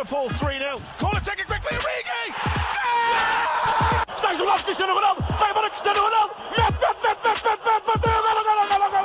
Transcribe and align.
Liverpool 0.00 0.30
3 0.30 0.58
0. 0.58 0.80
Corner 0.98 1.20
taken 1.20 1.44
quickly, 1.44 1.76
Origi! 1.76 2.32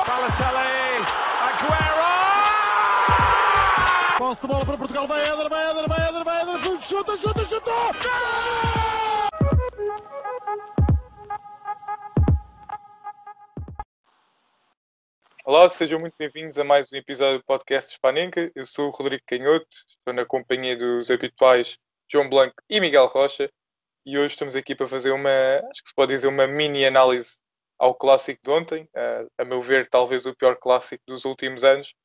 Balotelli, 0.08 1.04
Aguero! 1.44 2.14
Posse 4.18 4.42
de 4.42 4.48
bola 4.48 4.66
para 4.66 4.78
Portugal, 4.78 5.08
vai 5.08 5.22
Éder, 5.22 5.50
vai 5.50 5.70
Éder, 5.70 5.90
vai 5.90 6.08
Éder, 6.08 6.24
vai 6.24 6.42
Éder, 6.42 6.82
chuta, 6.82 7.18
chuta, 7.18 7.46
chuta! 7.46 8.75
Olá, 15.58 15.70
sejam 15.70 16.02
muito 16.02 16.16
bem-vindos 16.20 16.60
a 16.60 16.66
mais 16.66 16.92
um 16.92 16.98
episódio 16.98 17.38
do 17.38 17.46
podcast 17.46 17.94
Spanenka. 17.94 18.52
Eu 18.54 18.66
sou 18.66 18.90
o 18.90 18.92
Rodrigo 18.92 19.24
Canhoto, 19.26 19.66
estou 19.88 20.14
na 20.14 20.26
companhia 20.26 20.76
dos 20.76 21.10
habituais 21.10 21.78
João 22.12 22.30
Blanco 22.30 22.56
e 22.70 22.78
Miguel 22.82 23.06
Rocha 23.08 23.50
e 24.06 24.18
hoje 24.18 24.34
estamos 24.34 24.54
aqui 24.54 24.76
para 24.76 24.86
fazer 24.86 25.12
uma, 25.12 25.30
acho 25.72 25.82
que 25.82 25.88
se 25.88 25.96
pode 25.96 26.14
dizer, 26.14 26.28
uma 26.28 26.46
mini 26.46 26.86
análise 26.86 27.38
ao 27.80 27.96
clássico 27.96 28.42
de 28.44 28.52
ontem, 28.52 28.84
uh, 28.84 29.32
a 29.38 29.46
meu 29.46 29.62
ver, 29.62 29.88
talvez 29.88 30.26
o 30.26 30.36
pior 30.36 30.58
clássico 30.58 31.02
dos 31.08 31.24
últimos 31.24 31.64
anos. 31.64 31.96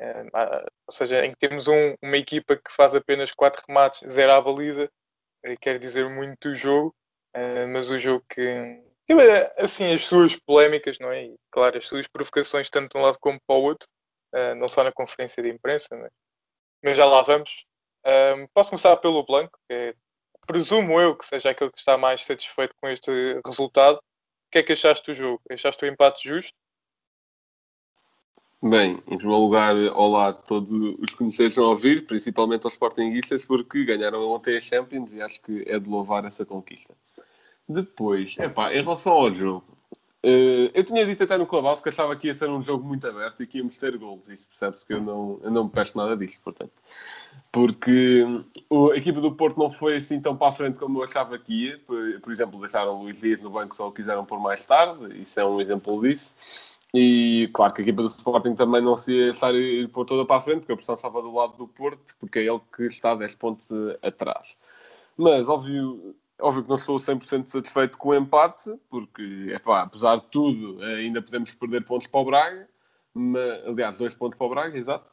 Uh, 0.00 0.66
ou 0.88 0.92
seja, 0.92 1.24
em 1.24 1.30
que 1.30 1.38
temos 1.38 1.68
um, 1.68 1.94
uma 2.02 2.16
equipa 2.16 2.56
que 2.56 2.72
faz 2.72 2.96
apenas 2.96 3.30
4 3.30 3.62
remates, 3.68 4.02
0 4.12 4.32
à 4.32 4.40
baliza, 4.40 4.90
quer 5.60 5.78
dizer 5.78 6.10
muito 6.10 6.50
do 6.50 6.56
jogo, 6.56 6.92
mas 7.72 7.92
o 7.92 7.98
jogo 7.98 8.24
que, 8.28 8.82
assim, 9.56 9.92
as 9.92 10.04
suas 10.04 10.36
polémicas, 10.36 10.98
não 10.98 11.10
é? 11.10 11.26
E, 11.26 11.36
claro, 11.50 11.78
as 11.78 11.86
suas 11.86 12.06
provocações, 12.06 12.68
tanto 12.68 12.92
de 12.92 12.98
um 12.98 13.02
lado 13.02 13.18
como 13.20 13.40
para 13.46 13.56
o 13.56 13.62
outro, 13.62 13.88
uh, 14.34 14.54
não 14.54 14.68
só 14.68 14.84
na 14.84 14.92
conferência 14.92 15.42
de 15.42 15.48
imprensa, 15.48 15.88
mas, 15.96 16.12
mas 16.82 16.96
já 16.96 17.04
lá 17.04 17.22
vamos. 17.22 17.64
Um, 18.04 18.46
posso 18.54 18.70
começar 18.70 18.96
pelo 18.98 19.24
Blanco, 19.24 19.58
que 19.68 19.74
é, 19.74 19.94
presumo 20.46 21.00
eu 21.00 21.16
que 21.16 21.26
seja 21.26 21.50
aquele 21.50 21.70
que 21.70 21.78
está 21.78 21.96
mais 21.98 22.24
satisfeito 22.24 22.74
com 22.80 22.88
este 22.88 23.10
resultado. 23.44 23.96
O 23.96 24.50
que 24.50 24.58
é 24.58 24.62
que 24.62 24.72
achaste 24.72 25.10
do 25.10 25.14
jogo? 25.14 25.42
Achaste 25.50 25.84
o 25.84 25.88
empate 25.88 26.26
justo? 26.26 26.54
Bem, 28.60 29.02
em 29.06 29.16
primeiro 29.16 29.42
lugar, 29.42 29.76
olá 29.94 30.28
a 30.28 30.32
todos 30.32 30.70
os 30.98 31.12
que 31.12 31.22
nos 31.22 31.34
estejam 31.34 31.64
a 31.64 31.68
ouvir, 31.68 32.06
principalmente 32.06 32.64
aos 32.64 32.74
Sportingistas, 32.74 33.46
porque 33.46 33.84
ganharam 33.84 34.26
ontem 34.28 34.56
a 34.56 34.60
Champions 34.60 35.14
e 35.14 35.22
acho 35.22 35.40
que 35.42 35.62
é 35.66 35.78
de 35.78 35.88
louvar 35.88 36.24
essa 36.24 36.44
conquista. 36.44 36.96
Depois, 37.68 38.36
epá, 38.38 38.72
em 38.72 38.82
relação 38.82 39.12
ao 39.12 39.30
jogo, 39.30 39.64
uh, 40.24 40.70
eu 40.72 40.82
tinha 40.84 41.04
dito 41.04 41.22
até 41.22 41.36
no 41.36 41.46
Clubhouse 41.46 41.82
que 41.82 41.90
achava 41.90 42.16
que 42.16 42.28
ia 42.28 42.34
ser 42.34 42.48
um 42.48 42.62
jogo 42.62 42.86
muito 42.86 43.06
aberto 43.06 43.42
e 43.42 43.46
que 43.46 43.58
íamos 43.58 43.76
ter 43.76 43.96
gols. 43.98 44.28
Isso 44.28 44.48
percebe-se 44.48 44.86
que 44.86 44.94
eu 44.94 45.02
não, 45.02 45.38
eu 45.42 45.50
não 45.50 45.64
me 45.64 45.70
peço 45.70 45.96
nada 45.98 46.16
disto, 46.16 46.40
portanto. 46.42 46.72
Porque 47.52 48.24
uh, 48.70 48.92
a 48.92 48.96
equipa 48.96 49.20
do 49.20 49.32
Porto 49.32 49.58
não 49.58 49.70
foi 49.70 49.96
assim 49.96 50.20
tão 50.20 50.36
para 50.36 50.48
a 50.48 50.52
frente 50.52 50.78
como 50.78 50.98
eu 50.98 51.04
achava 51.04 51.38
que 51.38 51.66
ia. 51.66 51.78
Por, 51.78 52.20
por 52.20 52.32
exemplo, 52.32 52.58
deixaram 52.58 52.96
o 52.96 53.02
Luís 53.02 53.20
Dias 53.20 53.40
no 53.40 53.50
banco 53.50 53.76
só 53.76 53.88
o 53.88 53.92
quiseram 53.92 54.24
por 54.24 54.40
mais 54.40 54.64
tarde. 54.64 55.20
Isso 55.20 55.38
é 55.38 55.44
um 55.44 55.60
exemplo 55.60 56.00
disso. 56.00 56.34
E 56.94 57.50
claro 57.52 57.74
que 57.74 57.82
a 57.82 57.84
equipa 57.84 58.00
do 58.00 58.08
Sporting 58.08 58.54
também 58.54 58.80
não 58.80 58.96
se 58.96 59.12
ia 59.12 59.30
estar 59.32 59.54
ir 59.54 59.88
por 59.88 60.06
toda 60.06 60.24
para 60.24 60.36
a 60.36 60.40
frente, 60.40 60.60
porque 60.60 60.72
a 60.72 60.76
pressão 60.76 60.94
estava 60.94 61.20
do 61.20 61.34
lado 61.34 61.54
do 61.56 61.68
Porto, 61.68 62.16
porque 62.18 62.38
é 62.38 62.44
ele 62.44 62.60
que 62.74 62.84
está 62.84 63.14
10 63.14 63.34
pontos 63.34 63.68
atrás. 64.02 64.56
Mas, 65.16 65.48
óbvio, 65.48 66.14
Óbvio 66.40 66.62
que 66.62 66.68
não 66.68 66.76
estou 66.76 66.96
100% 66.98 67.46
satisfeito 67.46 67.98
com 67.98 68.10
o 68.10 68.14
empate, 68.14 68.72
porque, 68.88 69.50
epá, 69.52 69.82
apesar 69.82 70.16
de 70.16 70.26
tudo, 70.26 70.80
ainda 70.82 71.20
podemos 71.20 71.52
perder 71.54 71.84
pontos 71.84 72.06
para 72.06 72.20
o 72.20 72.24
Braga. 72.24 72.68
Mas, 73.12 73.66
aliás, 73.66 73.98
dois 73.98 74.14
pontos 74.14 74.38
para 74.38 74.46
o 74.46 74.50
Braga, 74.50 74.78
exato. 74.78 75.10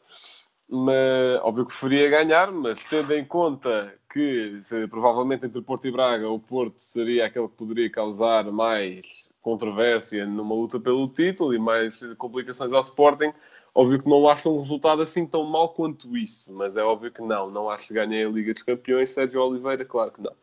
Mas, 0.70 1.42
óbvio 1.42 1.66
que 1.66 1.72
preferia 1.72 2.10
ganhar, 2.10 2.52
mas 2.52 2.80
tendo 2.90 3.14
em 3.14 3.26
conta 3.26 3.94
que 4.12 4.60
se, 4.64 4.88
provavelmente 4.88 5.46
entre 5.46 5.62
Porto 5.62 5.88
e 5.88 5.92
Braga 5.92 6.30
o 6.30 6.40
Porto 6.40 6.80
seria 6.80 7.26
aquele 7.26 7.48
que 7.48 7.56
poderia 7.56 7.90
causar 7.92 8.46
mais 8.52 9.30
controvérsia 9.42 10.26
numa 10.26 10.56
luta 10.56 10.80
pelo 10.80 11.08
título 11.10 11.54
e 11.54 11.60
mais 11.60 12.00
complicações 12.18 12.72
ao 12.72 12.82
Sporting, 12.82 13.32
óbvio 13.76 14.02
que 14.02 14.10
não 14.10 14.28
acho 14.28 14.50
um 14.50 14.60
resultado 14.60 15.04
assim 15.04 15.28
tão 15.28 15.44
mau 15.44 15.70
quanto 15.70 16.18
isso, 16.18 16.52
mas 16.52 16.76
é 16.76 16.84
óbvio 16.84 17.12
que 17.12 17.22
não, 17.22 17.52
não 17.52 17.70
acho 17.70 17.88
que 17.88 17.94
ganhei 17.94 18.26
a 18.26 18.30
Liga 18.30 18.54
dos 18.54 18.64
Campeões, 18.64 19.14
Sérgio 19.14 19.42
Oliveira, 19.42 19.86
claro 19.86 20.12
que 20.12 20.22
não 20.22 20.34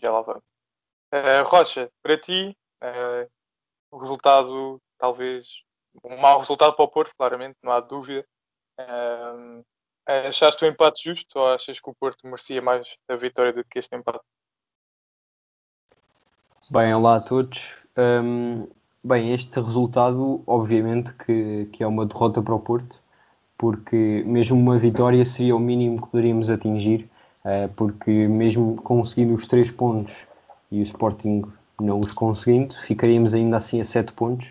já 0.00 0.10
lá 0.10 0.22
vamos. 0.22 0.42
Uh, 1.12 1.42
Rocha, 1.44 1.90
para 2.02 2.18
ti, 2.18 2.56
uh, 2.82 3.30
o 3.90 3.98
resultado, 3.98 4.80
talvez, 4.98 5.62
um 6.04 6.16
mau 6.18 6.38
resultado 6.38 6.74
para 6.74 6.84
o 6.84 6.88
Porto, 6.88 7.14
claramente, 7.16 7.56
não 7.62 7.72
há 7.72 7.80
dúvida. 7.80 8.24
Uh, 8.78 9.64
achaste 10.06 10.64
o 10.64 10.68
empate 10.68 11.04
justo 11.04 11.38
ou 11.38 11.48
achas 11.48 11.80
que 11.80 11.90
o 11.90 11.94
Porto 11.94 12.26
merecia 12.26 12.62
mais 12.62 12.96
a 13.08 13.16
vitória 13.16 13.52
do 13.52 13.64
que 13.64 13.78
este 13.78 13.96
empate? 13.96 14.20
Bem, 16.70 16.94
olá 16.94 17.16
a 17.16 17.20
todos. 17.20 17.74
Um, 17.96 18.68
bem, 19.02 19.32
este 19.32 19.58
resultado, 19.58 20.42
obviamente, 20.46 21.12
que, 21.14 21.66
que 21.72 21.82
é 21.82 21.86
uma 21.86 22.06
derrota 22.06 22.42
para 22.42 22.54
o 22.54 22.60
Porto, 22.60 23.00
porque 23.56 24.22
mesmo 24.26 24.58
uma 24.58 24.78
vitória 24.78 25.24
seria 25.24 25.56
o 25.56 25.58
mínimo 25.58 26.02
que 26.02 26.10
poderíamos 26.10 26.50
atingir 26.50 27.10
porque 27.76 28.10
mesmo 28.10 28.76
conseguindo 28.76 29.34
os 29.34 29.46
três 29.46 29.70
pontos 29.70 30.14
e 30.70 30.80
o 30.80 30.82
Sporting 30.82 31.44
não 31.80 32.00
os 32.00 32.12
conseguindo, 32.12 32.74
ficaríamos 32.86 33.34
ainda 33.34 33.56
assim 33.56 33.80
a 33.80 33.84
sete 33.84 34.12
pontos, 34.12 34.48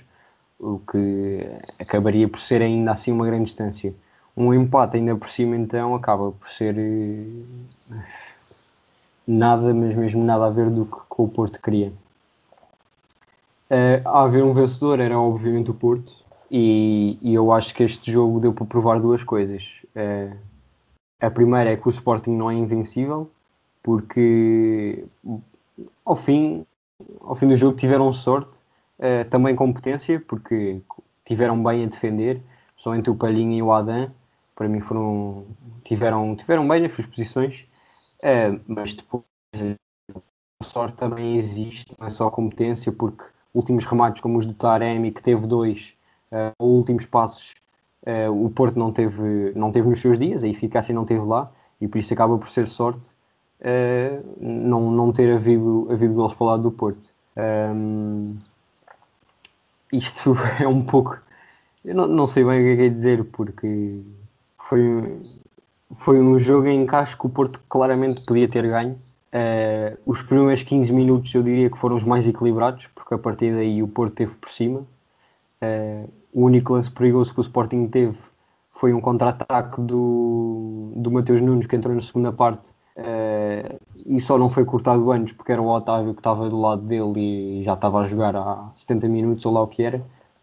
o 0.60 0.80
que 0.80 1.46
acabaria 1.80 2.28
por 2.28 2.40
ser 2.40 2.62
ainda 2.62 2.92
assim 2.92 3.12
uma 3.12 3.26
grande 3.26 3.46
distância. 3.46 3.94
Um 4.36 4.54
empate 4.54 4.98
ainda 4.98 5.16
por 5.16 5.30
cima 5.30 5.56
então 5.56 5.96
acaba 5.96 6.32
por 6.32 6.50
ser 6.50 6.78
eh, 6.78 7.26
nada, 9.28 9.74
mas 9.74 9.96
mesmo 9.96 10.24
nada 10.24 10.46
a 10.46 10.50
ver 10.50 10.70
do 10.70 10.86
que, 10.86 10.98
o 11.18 11.28
Porto 11.28 11.60
queria. 11.62 11.92
Uh, 13.70 14.08
haver 14.08 14.44
um 14.44 14.54
vencedor 14.54 15.00
era 15.00 15.20
obviamente 15.20 15.72
o 15.72 15.74
Porto 15.74 16.14
e, 16.50 17.18
e, 17.22 17.34
eu 17.34 17.52
acho 17.52 17.76
que 17.76 17.84
este 17.84 18.10
jogo 18.10 18.40
deu 18.40 18.54
para 18.54 18.66
provar 18.66 19.00
duas 19.00 19.24
coisas. 19.24 19.64
Uh, 19.96 20.38
a 21.20 21.30
primeira 21.30 21.72
é 21.72 21.78
que 21.78 21.88
o 21.88 21.90
Sporting 21.90 22.32
não 22.32 22.50
é 22.50 22.54
invencível, 22.54 23.30
porque 23.82 25.06
ao 26.06 26.16
fim, 26.16 26.66
ao 27.22 27.36
fim 27.36 27.48
do 27.48 27.58
jogo 27.58 27.78
tiveram 27.78 28.12
sorte, 28.14 28.58
uh, 29.00 29.28
também 29.30 29.56
competência, 29.56 30.20
porque 30.28 30.82
tiveram 31.26 31.62
bem 31.64 31.84
a 31.84 31.88
defender, 31.88 32.42
somente 32.78 33.10
o 33.10 33.16
Palhinha 33.16 33.58
e 33.58 33.62
o 33.62 33.72
Adam, 33.72 34.12
para 34.56 34.68
mim 34.68 34.80
foram 34.82 35.46
tiveram, 35.84 36.36
tiveram 36.36 36.68
bem 36.68 36.82
nas 36.82 36.94
suas 36.96 37.08
posições, 37.08 37.66
uh, 38.20 38.60
mas 38.68 38.94
depois 38.94 39.24
a 40.60 40.64
sorte 40.64 40.98
também 40.98 41.38
existe, 41.38 41.96
não 42.00 42.08
é 42.08 42.10
só 42.10 42.30
competência, 42.30 42.92
porque 42.92 43.24
últimos 43.54 43.86
remates 43.86 44.22
como 44.22 44.38
os 44.38 44.46
do 44.46 44.54
Taremi, 44.54 45.12
que 45.12 45.22
teve 45.22 45.48
dois, 45.48 45.94
uh, 46.32 46.64
últimos 46.64 47.06
passos 47.06 47.56
Uh, 48.08 48.46
o 48.46 48.50
Porto 48.50 48.80
não 48.80 48.94
teve, 48.94 49.52
não 49.54 49.70
teve 49.70 49.90
nos 49.90 50.00
seus 50.00 50.18
dias, 50.18 50.42
a 50.42 50.48
eficácia 50.48 50.96
não 50.96 51.04
teve 51.04 51.26
lá, 51.26 51.52
e 51.82 51.90
por 51.90 51.98
isso 51.98 52.14
acaba 52.14 52.38
por 52.38 52.50
ser 52.50 52.66
sorte 52.66 53.10
uh, 53.60 54.24
não, 54.40 54.90
não 54.90 55.12
ter 55.12 55.30
havido, 55.30 55.90
havido 55.92 56.14
gols 56.14 56.34
para 56.34 56.44
o 56.44 56.48
lado 56.48 56.64
do 56.64 56.72
Porto. 56.72 57.10
Um, 57.36 58.38
isto 59.92 60.38
é 60.58 60.66
um 60.66 60.86
pouco. 60.86 61.20
Eu 61.84 61.96
não, 61.96 62.08
não 62.08 62.28
sei 62.28 62.46
bem 62.46 62.62
o 62.62 62.64
que 62.64 62.70
é 62.70 62.76
que 62.78 62.82
é 62.84 62.90
dizer, 62.90 63.26
porque 63.26 64.00
foi, 64.58 65.22
foi 65.98 66.22
um 66.22 66.40
jogo 66.40 66.68
em 66.68 66.88
que 66.88 66.96
acho 66.96 67.18
que 67.18 67.26
o 67.26 67.30
Porto 67.30 67.60
claramente 67.68 68.24
podia 68.26 68.48
ter 68.48 68.66
ganho. 68.68 68.98
Uh, 69.34 69.98
os 70.06 70.22
primeiros 70.22 70.64
15 70.64 70.94
minutos 70.94 71.36
eu 71.36 71.44
diria 71.44 71.70
que 71.70 71.78
foram 71.78 71.98
os 71.98 72.06
mais 72.06 72.26
equilibrados, 72.26 72.88
porque 72.96 73.14
a 73.14 73.18
partir 73.18 73.54
daí 73.54 73.84
o 73.84 73.88
Porto 73.90 74.14
teve 74.14 74.34
por 74.36 74.50
cima. 74.50 74.86
O 76.34 76.46
único 76.46 76.74
lance 76.74 76.92
perigoso 76.92 77.34
que 77.34 77.40
o 77.40 77.42
Sporting 77.42 77.88
teve 77.88 78.18
foi 78.72 78.94
um 78.94 79.02
contra-ataque 79.02 79.82
do, 79.82 80.92
do 80.96 81.12
Mateus 81.12 81.42
Nunes 81.42 81.68
que 81.68 81.76
entrou 81.76 81.94
na 81.94 82.02
segunda 82.02 82.32
parte 82.32 82.70
uh, 82.98 83.80
e 84.06 84.22
só 84.22 84.38
não 84.38 84.50
foi 84.50 84.66
cortado 84.66 85.12
antes 85.12 85.34
porque 85.34 85.52
era 85.52 85.62
o 85.62 85.68
Otávio 85.68 86.14
que 86.14 86.20
estava 86.20 86.50
do 86.50 86.60
lado 86.60 86.84
dele 86.84 87.60
e 87.60 87.64
já 87.64 87.74
estava 87.74 88.00
a 88.00 88.06
jogar 88.06 88.36
há 88.36 88.70
70 88.76 89.08
minutos 89.08 89.46
ou 89.46 89.54
lá 89.54 89.62
o 89.62 89.68
que 89.68 89.84
era. 89.84 89.98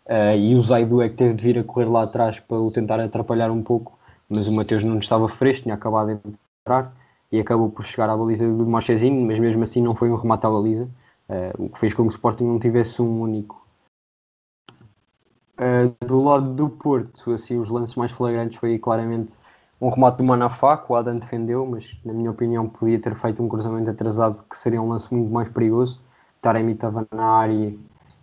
Uh, 0.07 0.37
e 0.37 0.55
o 0.55 0.61
Zaidu 0.61 1.01
é 1.01 1.09
que 1.09 1.17
teve 1.17 1.35
de 1.35 1.43
vir 1.43 1.59
a 1.59 1.65
correr 1.65 1.87
lá 1.87 2.03
atrás 2.03 2.39
para 2.39 2.59
o 2.59 2.71
tentar 2.71 3.01
atrapalhar 3.01 3.51
um 3.51 3.63
pouco, 3.63 3.99
mas 4.29 4.47
o 4.47 4.53
Mateus 4.53 4.85
Nunes 4.85 5.05
estava 5.05 5.29
fresco, 5.29 5.63
tinha 5.63 5.75
acabado 5.75 6.09
de 6.09 6.21
entrar 6.63 6.95
e 7.33 7.41
acabou 7.41 7.71
por 7.71 7.87
chegar 7.87 8.11
à 8.11 8.17
baliza 8.17 8.47
do 8.47 8.67
Marchezinho, 8.67 9.27
mas 9.27 9.39
mesmo 9.39 9.65
assim 9.65 9.81
não 9.81 9.95
foi 9.95 10.11
um 10.11 10.17
remate 10.17 10.45
à 10.45 10.51
baliza, 10.51 10.85
uh, 11.29 11.65
o 11.65 11.69
que 11.71 11.79
fez 11.79 11.95
com 11.95 12.03
que 12.03 12.09
o 12.09 12.11
Sporting 12.11 12.45
não 12.45 12.59
tivesse 12.59 13.01
um 13.01 13.23
único 13.23 13.64
Uh, 15.57 16.05
do 16.05 16.21
lado 16.21 16.53
do 16.53 16.69
Porto, 16.69 17.33
assim, 17.33 17.57
os 17.59 17.71
lances 17.71 17.95
mais 17.95 18.11
flagrantes 18.11 18.59
foi 18.59 18.77
claramente 18.79 19.33
um 19.81 19.89
remate 19.89 20.19
do 20.19 20.25
Manafá, 20.25 20.77
que 20.77 20.91
o 20.91 20.97
Adam 20.97 21.19
defendeu, 21.19 21.65
mas 21.67 21.97
na 22.05 22.13
minha 22.13 22.31
opinião 22.31 22.69
podia 22.69 22.99
ter 22.99 23.15
feito 23.15 23.43
um 23.43 23.49
cruzamento 23.49 23.91
atrasado 23.91 24.43
que 24.51 24.59
seria 24.59 24.81
um 24.83 24.89
lance 24.89 25.13
muito 25.15 25.31
mais 25.33 25.49
perigoso. 25.49 26.01
Taremi 26.41 26.73
estava 26.73 27.07
na 27.13 27.25
área, 27.25 27.75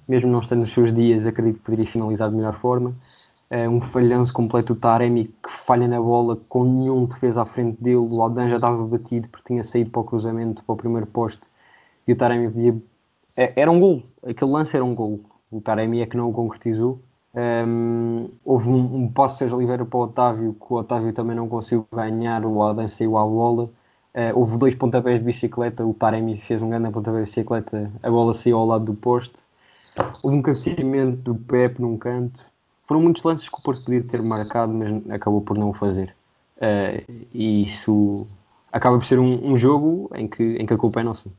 mesmo 0.07 0.29
não 0.29 0.39
estando 0.39 0.61
nos 0.61 0.73
seus 0.73 0.93
dias, 0.93 1.25
acredito 1.25 1.57
que 1.59 1.63
poderia 1.63 1.87
finalizar 1.87 2.29
de 2.29 2.35
melhor 2.35 2.55
forma. 2.59 2.93
Uh, 3.49 3.69
um 3.69 3.81
falhanço 3.81 4.33
completo 4.33 4.73
do 4.73 4.79
Taremi 4.79 5.25
que 5.43 5.51
falha 5.51 5.87
na 5.87 6.01
bola 6.01 6.37
com 6.49 6.63
nenhum 6.63 7.05
defesa 7.05 7.41
à 7.43 7.45
frente 7.45 7.81
dele. 7.81 7.97
O 7.97 8.21
Aldan 8.21 8.49
já 8.49 8.55
estava 8.55 8.85
batido 8.85 9.27
porque 9.29 9.47
tinha 9.47 9.63
saído 9.63 9.89
para 9.89 10.01
o 10.01 10.03
cruzamento, 10.03 10.63
para 10.63 10.73
o 10.73 10.77
primeiro 10.77 11.07
poste. 11.07 11.41
E 12.07 12.13
o 12.13 12.15
Taremi 12.15 12.49
podia... 12.49 12.75
É, 13.37 13.53
era 13.55 13.71
um 13.71 13.79
gol. 13.79 14.03
Aquele 14.25 14.51
lance 14.51 14.75
era 14.75 14.83
um 14.83 14.95
gol. 14.95 15.21
O 15.51 15.61
Taremi 15.61 16.01
é 16.01 16.05
que 16.05 16.17
não 16.17 16.29
o 16.29 16.33
concretizou. 16.33 17.01
Um, 17.33 18.29
houve 18.43 18.69
um, 18.69 19.03
um 19.03 19.07
passo 19.11 19.35
de 19.35 19.39
Sérgio 19.39 19.57
Oliveira 19.57 19.85
para 19.85 19.97
o 19.97 20.03
Otávio, 20.03 20.53
que 20.53 20.65
o 20.73 20.75
Otávio 20.75 21.13
também 21.13 21.35
não 21.35 21.47
conseguiu 21.47 21.87
ganhar. 21.93 22.45
O 22.45 22.61
Aldan 22.61 22.87
saiu 22.87 23.17
à 23.17 23.23
bola. 23.25 23.69
Uh, 24.13 24.35
houve 24.35 24.57
dois 24.57 24.75
pontapés 24.75 25.19
de 25.19 25.25
bicicleta. 25.25 25.85
O 25.85 25.93
Taremi 25.93 26.37
fez 26.37 26.61
um 26.61 26.69
grande 26.69 26.91
pontapé 26.91 27.19
de 27.19 27.25
bicicleta. 27.25 27.91
A 28.03 28.09
bola 28.09 28.33
saiu 28.33 28.57
ao 28.57 28.65
lado 28.65 28.85
do 28.85 28.93
poste. 28.93 29.37
Houve 30.21 30.37
um 30.37 30.41
cabeceamento 30.41 31.17
do 31.17 31.35
Pepe 31.35 31.81
num 31.81 31.97
canto 31.97 32.51
foram 32.91 33.03
muitos 33.03 33.23
lances 33.23 33.47
que 33.47 33.57
o 33.57 33.61
Porto 33.61 33.85
podia 33.85 34.03
ter 34.03 34.21
marcado, 34.21 34.73
mas 34.73 35.09
acabou 35.09 35.39
por 35.39 35.57
não 35.57 35.69
o 35.69 35.73
fazer. 35.73 36.13
Uh, 36.57 37.25
e 37.33 37.63
isso 37.63 38.27
acaba 38.69 38.97
por 38.97 39.05
ser 39.05 39.17
um, 39.17 39.53
um, 39.53 39.57
jogo 39.57 40.11
em 40.13 40.27
que, 40.27 40.43
em 40.43 40.65
que 40.65 40.73
a 40.73 40.77
culpa 40.77 40.99
é 40.99 41.03
nossa. 41.03 41.29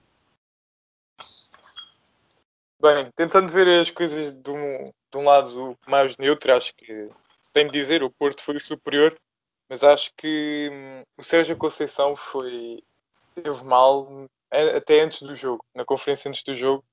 Bem, 2.82 3.10
tentando 3.14 3.52
ver 3.52 3.68
as 3.80 3.90
coisas 3.90 4.34
de 4.34 4.50
um, 4.50 4.92
de 5.12 5.16
um 5.16 5.24
lado 5.24 5.78
mais 5.86 6.16
neutro, 6.16 6.52
acho 6.52 6.74
que 6.74 7.08
se 7.40 7.52
tem 7.52 7.66
de 7.66 7.72
dizer, 7.72 8.02
o 8.02 8.10
Porto 8.10 8.42
foi 8.42 8.58
superior, 8.58 9.16
mas 9.68 9.84
acho 9.84 10.10
que 10.16 10.68
hum, 10.72 11.02
o 11.16 11.22
Sérgio 11.22 11.56
Conceição 11.56 12.16
foi 12.16 12.82
teve 13.36 13.62
mal 13.64 14.26
até 14.76 15.00
antes 15.00 15.22
do 15.22 15.36
jogo, 15.36 15.64
na 15.74 15.84
conferência 15.84 16.28
antes 16.28 16.42
do 16.42 16.56
jogo, 16.56 16.84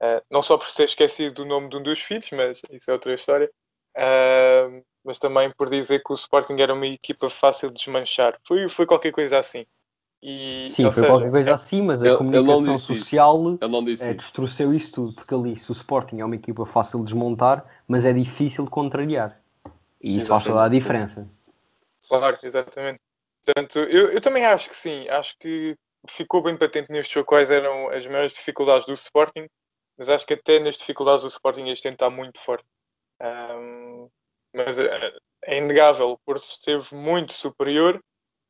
uh, 0.00 0.22
não 0.30 0.40
só 0.40 0.56
por 0.56 0.68
ser 0.68 0.84
esquecido 0.84 1.34
do 1.34 1.44
nome 1.44 1.68
de 1.68 1.76
um 1.78 1.82
dos 1.82 2.00
filhos, 2.00 2.30
mas 2.30 2.62
isso 2.70 2.88
é 2.90 2.94
outra 2.94 3.12
história, 3.12 3.50
Uh, 3.96 4.84
mas 5.04 5.18
também 5.18 5.52
por 5.52 5.70
dizer 5.70 6.02
que 6.02 6.12
o 6.12 6.16
Sporting 6.16 6.60
era 6.60 6.74
uma 6.74 6.86
equipa 6.86 7.30
fácil 7.30 7.70
de 7.70 7.76
desmanchar. 7.76 8.38
Foi, 8.46 8.68
foi 8.68 8.86
qualquer 8.86 9.12
coisa 9.12 9.38
assim. 9.38 9.64
E, 10.26 10.70
Sim, 10.70 10.84
foi 10.84 10.92
seja, 10.92 11.06
qualquer 11.06 11.30
coisa 11.30 11.50
é... 11.50 11.52
assim, 11.52 11.82
mas 11.82 12.02
a 12.02 12.16
comunicação 12.16 12.78
social 12.78 13.42
é, 14.00 14.14
destruiu 14.14 14.72
isso 14.72 14.90
tudo, 14.90 15.12
porque 15.12 15.34
ali 15.34 15.58
se 15.58 15.70
o 15.70 15.72
Sporting 15.72 16.18
é 16.20 16.24
uma 16.24 16.34
equipa 16.34 16.64
fácil 16.64 17.00
de 17.00 17.04
desmontar, 17.04 17.62
mas 17.86 18.06
é 18.06 18.12
difícil 18.12 18.64
de 18.64 18.70
contrariar. 18.70 19.38
E 20.00 20.12
sim, 20.12 20.16
isso 20.16 20.28
faz 20.28 20.44
toda 20.44 20.64
a 20.64 20.68
diferença. 20.68 21.28
Claro, 22.08 22.38
exatamente. 22.42 23.00
Portanto, 23.44 23.78
eu, 23.80 24.12
eu 24.12 24.20
também 24.22 24.46
acho 24.46 24.70
que 24.70 24.76
sim, 24.76 25.06
acho 25.10 25.36
que 25.38 25.76
ficou 26.08 26.42
bem 26.42 26.56
patente 26.56 26.90
neste 26.90 27.12
jogo 27.12 27.26
quais 27.26 27.50
eram 27.50 27.90
as 27.90 28.06
maiores 28.06 28.32
dificuldades 28.32 28.86
do 28.86 28.94
Sporting, 28.94 29.46
mas 29.98 30.08
acho 30.08 30.26
que 30.26 30.32
até 30.32 30.58
nas 30.58 30.76
dificuldades 30.76 31.22
do 31.22 31.28
Sporting 31.28 31.66
este 31.68 31.86
está 31.86 32.08
muito 32.08 32.40
forte. 32.40 32.64
Um, 33.20 34.08
mas 34.54 34.78
é, 34.78 35.12
é 35.44 35.58
inegável, 35.58 36.12
o 36.12 36.18
Porto 36.24 36.44
esteve 36.44 36.94
muito 36.94 37.34
superior 37.34 38.00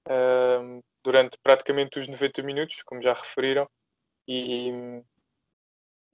um, 0.08 0.80
durante 1.04 1.38
praticamente 1.42 2.00
os 2.00 2.08
90 2.08 2.42
minutos, 2.42 2.82
como 2.82 3.02
já 3.02 3.12
referiram, 3.12 3.68
e, 4.26 5.02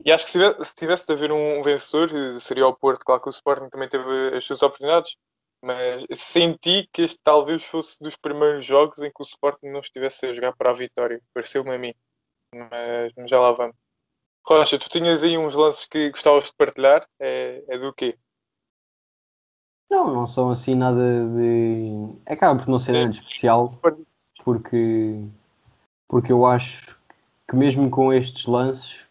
e 0.05 0.11
acho 0.11 0.27
que 0.27 0.33
se, 0.33 0.65
se 0.65 0.75
tivesse 0.75 1.07
de 1.07 1.13
haver 1.13 1.31
um 1.31 1.63
vencedor, 1.63 2.11
seria 2.41 2.67
o 2.67 2.75
Porto. 2.75 3.05
Claro 3.05 3.23
que 3.23 3.29
o 3.29 3.31
Sporting 3.31 3.69
também 3.69 3.89
teve 3.89 4.37
as 4.37 4.45
suas 4.45 4.63
oportunidades, 4.63 5.17
mas 5.63 6.05
senti 6.15 6.89
que 6.93 7.03
este 7.03 7.21
talvez 7.23 7.63
fosse 7.65 8.03
dos 8.03 8.17
primeiros 8.17 8.65
jogos 8.65 8.99
em 9.03 9.11
que 9.11 9.21
o 9.21 9.23
Sporting 9.23 9.69
não 9.69 9.81
estivesse 9.81 10.27
a 10.27 10.35
jogar 10.35 10.57
para 10.57 10.71
a 10.71 10.75
vitória. 10.75 11.21
Pareceu-me 11.33 11.75
a 11.75 11.79
mim, 11.79 11.95
mas, 12.55 13.13
mas, 13.17 13.31
já 13.31 13.41
lá 13.41 13.53
vamos. 13.53 13.77
Rocha, 14.45 14.79
tu 14.79 14.89
tinhas 14.89 15.23
aí 15.23 15.37
uns 15.37 15.55
lances 15.55 15.85
que 15.87 16.11
gostavas 16.11 16.45
de 16.45 16.55
partilhar, 16.55 17.07
é, 17.21 17.63
é 17.69 17.79
do 17.79 17.93
quê? 17.93 18.19
Não, 19.91 20.15
não 20.15 20.27
são 20.27 20.51
assim 20.51 20.75
nada 20.75 20.99
de. 20.99 21.93
Acaba 22.25 22.59
por 22.59 22.69
não 22.69 22.79
ser 22.79 22.93
nada 22.93 23.09
de 23.09 23.19
especial, 23.19 23.79
porque, 24.51 25.17
porque 26.09 26.33
eu 26.33 26.45
acho 26.45 26.97
que 27.49 27.55
mesmo 27.55 27.89
com 27.89 28.13
estes 28.13 28.47
lances, 28.47 29.07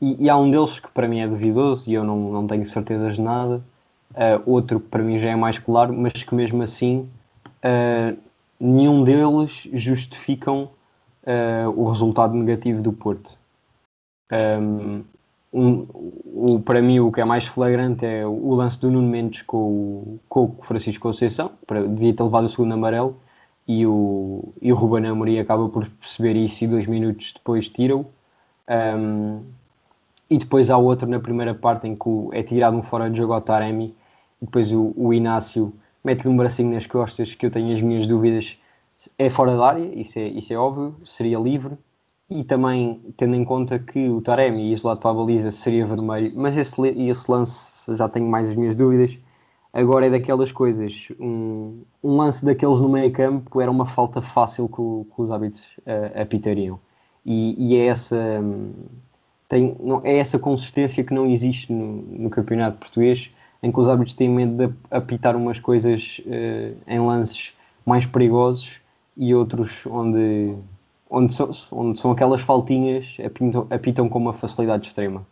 e, 0.00 0.24
e, 0.24 0.28
há 0.28 0.36
um 0.36 0.50
deles 0.50 0.80
que 0.80 0.90
para 0.90 1.06
mim 1.06 1.20
é 1.20 1.28
duvidoso 1.28 1.88
e 1.88 1.94
eu 1.94 2.02
não, 2.02 2.32
não 2.32 2.46
tenho 2.48 2.66
certezas 2.66 3.14
de 3.14 3.22
nada, 3.22 3.62
uh, 4.10 4.42
outro 4.44 4.80
que 4.80 4.88
para 4.88 5.04
mim 5.04 5.20
já 5.20 5.30
é 5.30 5.36
mais 5.36 5.56
claro, 5.60 5.92
mas 5.92 6.24
que 6.24 6.34
mesmo 6.34 6.60
assim 6.64 7.08
uh, 7.64 8.18
nenhum 8.58 9.04
deles 9.04 9.68
justificam 9.72 10.68
uh, 11.22 11.70
o 11.76 11.88
resultado 11.88 12.34
negativo 12.34 12.82
do 12.82 12.92
Porto. 12.92 13.30
Um, 14.32 15.04
um, 15.52 15.86
o, 15.94 16.60
para 16.60 16.82
mim 16.82 16.98
o 16.98 17.12
que 17.12 17.20
é 17.20 17.24
mais 17.24 17.46
flagrante 17.46 18.04
é 18.04 18.26
o 18.26 18.52
lance 18.54 18.80
do 18.80 18.90
Nuno 18.90 19.06
Mendes 19.06 19.42
com 19.42 19.58
o, 19.58 20.20
com 20.28 20.44
o 20.44 20.62
Francisco 20.64 21.02
Conceição, 21.02 21.52
para, 21.68 21.86
devia 21.86 22.12
ter 22.12 22.22
levado 22.24 22.46
o 22.46 22.48
segundo 22.48 22.74
amarelo 22.74 23.16
e 23.66 23.86
o, 23.86 24.52
e 24.60 24.72
o 24.72 24.76
Ruben 24.76 25.06
Amorim 25.06 25.38
acaba 25.38 25.68
por 25.68 25.88
perceber 25.88 26.36
isso 26.36 26.64
e 26.64 26.66
dois 26.66 26.86
minutos 26.86 27.32
depois 27.32 27.68
tira-o. 27.68 28.06
Um, 28.68 29.42
e 30.28 30.38
depois 30.38 30.70
há 30.70 30.78
outro 30.78 31.06
na 31.08 31.20
primeira 31.20 31.54
parte 31.54 31.86
em 31.86 31.94
que 31.94 32.28
é 32.32 32.42
tirado 32.42 32.76
um 32.76 32.82
fora 32.82 33.10
de 33.10 33.18
jogo 33.18 33.34
ao 33.34 33.40
Taremi 33.40 33.94
e 34.40 34.46
depois 34.46 34.72
o, 34.72 34.92
o 34.96 35.12
Inácio 35.12 35.72
mete-lhe 36.02 36.30
um 36.30 36.36
bracinho 36.36 36.72
nas 36.72 36.86
costas 36.86 37.34
que 37.34 37.44
eu 37.44 37.50
tenho 37.50 37.74
as 37.74 37.82
minhas 37.82 38.06
dúvidas 38.06 38.56
é 39.18 39.30
fora 39.30 39.56
da 39.56 39.66
área, 39.66 40.00
isso 40.00 40.18
é, 40.18 40.28
isso 40.28 40.52
é 40.52 40.56
óbvio, 40.56 40.94
seria 41.04 41.38
livre 41.38 41.76
e 42.30 42.44
também 42.44 43.00
tendo 43.16 43.34
em 43.34 43.44
conta 43.44 43.78
que 43.78 44.08
o 44.08 44.20
Taremi 44.20 44.72
isolado 44.72 45.00
para 45.00 45.10
a 45.10 45.14
baliza 45.14 45.50
seria 45.50 45.86
vermelho, 45.86 46.32
mas 46.34 46.56
esse, 46.56 46.80
esse 46.88 47.30
lance 47.30 47.94
já 47.96 48.08
tenho 48.08 48.26
mais 48.26 48.48
as 48.48 48.54
minhas 48.54 48.74
dúvidas. 48.74 49.18
Agora 49.72 50.06
é 50.06 50.10
daquelas 50.10 50.52
coisas, 50.52 51.08
um, 51.18 51.82
um 52.04 52.16
lance 52.16 52.44
daqueles 52.44 52.78
no 52.78 52.90
meio 52.90 53.10
campo 53.10 53.58
era 53.60 53.70
uma 53.70 53.86
falta 53.86 54.20
fácil 54.20 54.68
que, 54.68 55.14
que 55.14 55.22
os 55.22 55.30
hábitos 55.30 55.62
uh, 55.78 56.20
apitariam. 56.20 56.78
E, 57.24 57.54
e, 57.56 57.76
é 57.76 57.86
essa 57.86 58.42
tem, 59.48 59.76
não, 59.80 60.00
é 60.04 60.16
essa 60.18 60.38
consistência 60.38 61.02
que 61.04 61.14
não 61.14 61.26
existe 61.26 61.72
no, 61.72 62.02
no, 62.02 62.30
campeonato 62.30 62.78
português, 62.78 63.30
em 63.62 63.70
que 63.70 63.80
os 63.80 63.88
árbitros 63.88 64.14
têm 64.14 64.28
medo 64.28 64.66
de 64.66 64.74
apitar 64.90 65.36
umas 65.36 65.60
coisas 65.60 66.20
uh, 66.26 66.76
em 66.86 67.00
lances 67.00 67.54
mais 67.86 68.04
perigosos 68.04 68.80
e 69.16 69.34
outros 69.34 69.86
onde 69.86 70.54
onde 71.08 71.34
são, 71.34 71.50
onde 71.70 71.98
são 71.98 72.10
aquelas 72.10 72.40
faltinhas 72.40 73.16
apitam, 73.24 73.66
apitam 73.70 74.08
com 74.08 74.18
uma 74.18 74.32
facilidade 74.32 74.88
extrema. 74.88 75.26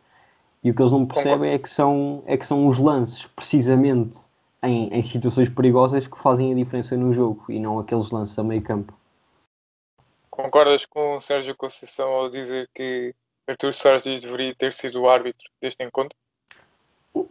E 0.63 0.71
o 0.71 0.75
que 0.75 0.83
eles 0.83 0.93
não 0.93 1.07
percebem 1.07 1.53
é 1.53 1.59
que 1.59 1.71
são, 1.71 2.23
é 2.27 2.37
que 2.37 2.45
são 2.45 2.67
os 2.67 2.79
lances, 2.79 3.27
precisamente 3.35 4.19
em, 4.63 4.89
em 4.89 5.03
situações 5.03 5.49
perigosas, 5.49 6.07
que 6.07 6.19
fazem 6.19 6.53
a 6.53 6.55
diferença 6.55 6.97
no 6.97 7.13
jogo 7.13 7.45
e 7.49 7.59
não 7.59 7.79
aqueles 7.79 8.11
lances 8.11 8.39
a 8.39 8.45
meio 8.45 8.63
campo. 8.63 8.93
Concordas 10.31 10.87
com 10.87 11.17
o 11.17 11.21
Sérgio 11.21 11.57
Conceição 11.57 12.09
ao 12.09 12.31
dizer 12.31 12.69
que 12.75 13.15
Artur 13.47 13.75
Soares 13.75 14.03
Dias 14.03 14.21
deveria 14.21 14.55
ter 14.55 14.73
sido 14.73 15.03
o 15.03 15.09
árbitro 15.09 15.51
deste 15.61 15.83
encontro? 15.83 16.17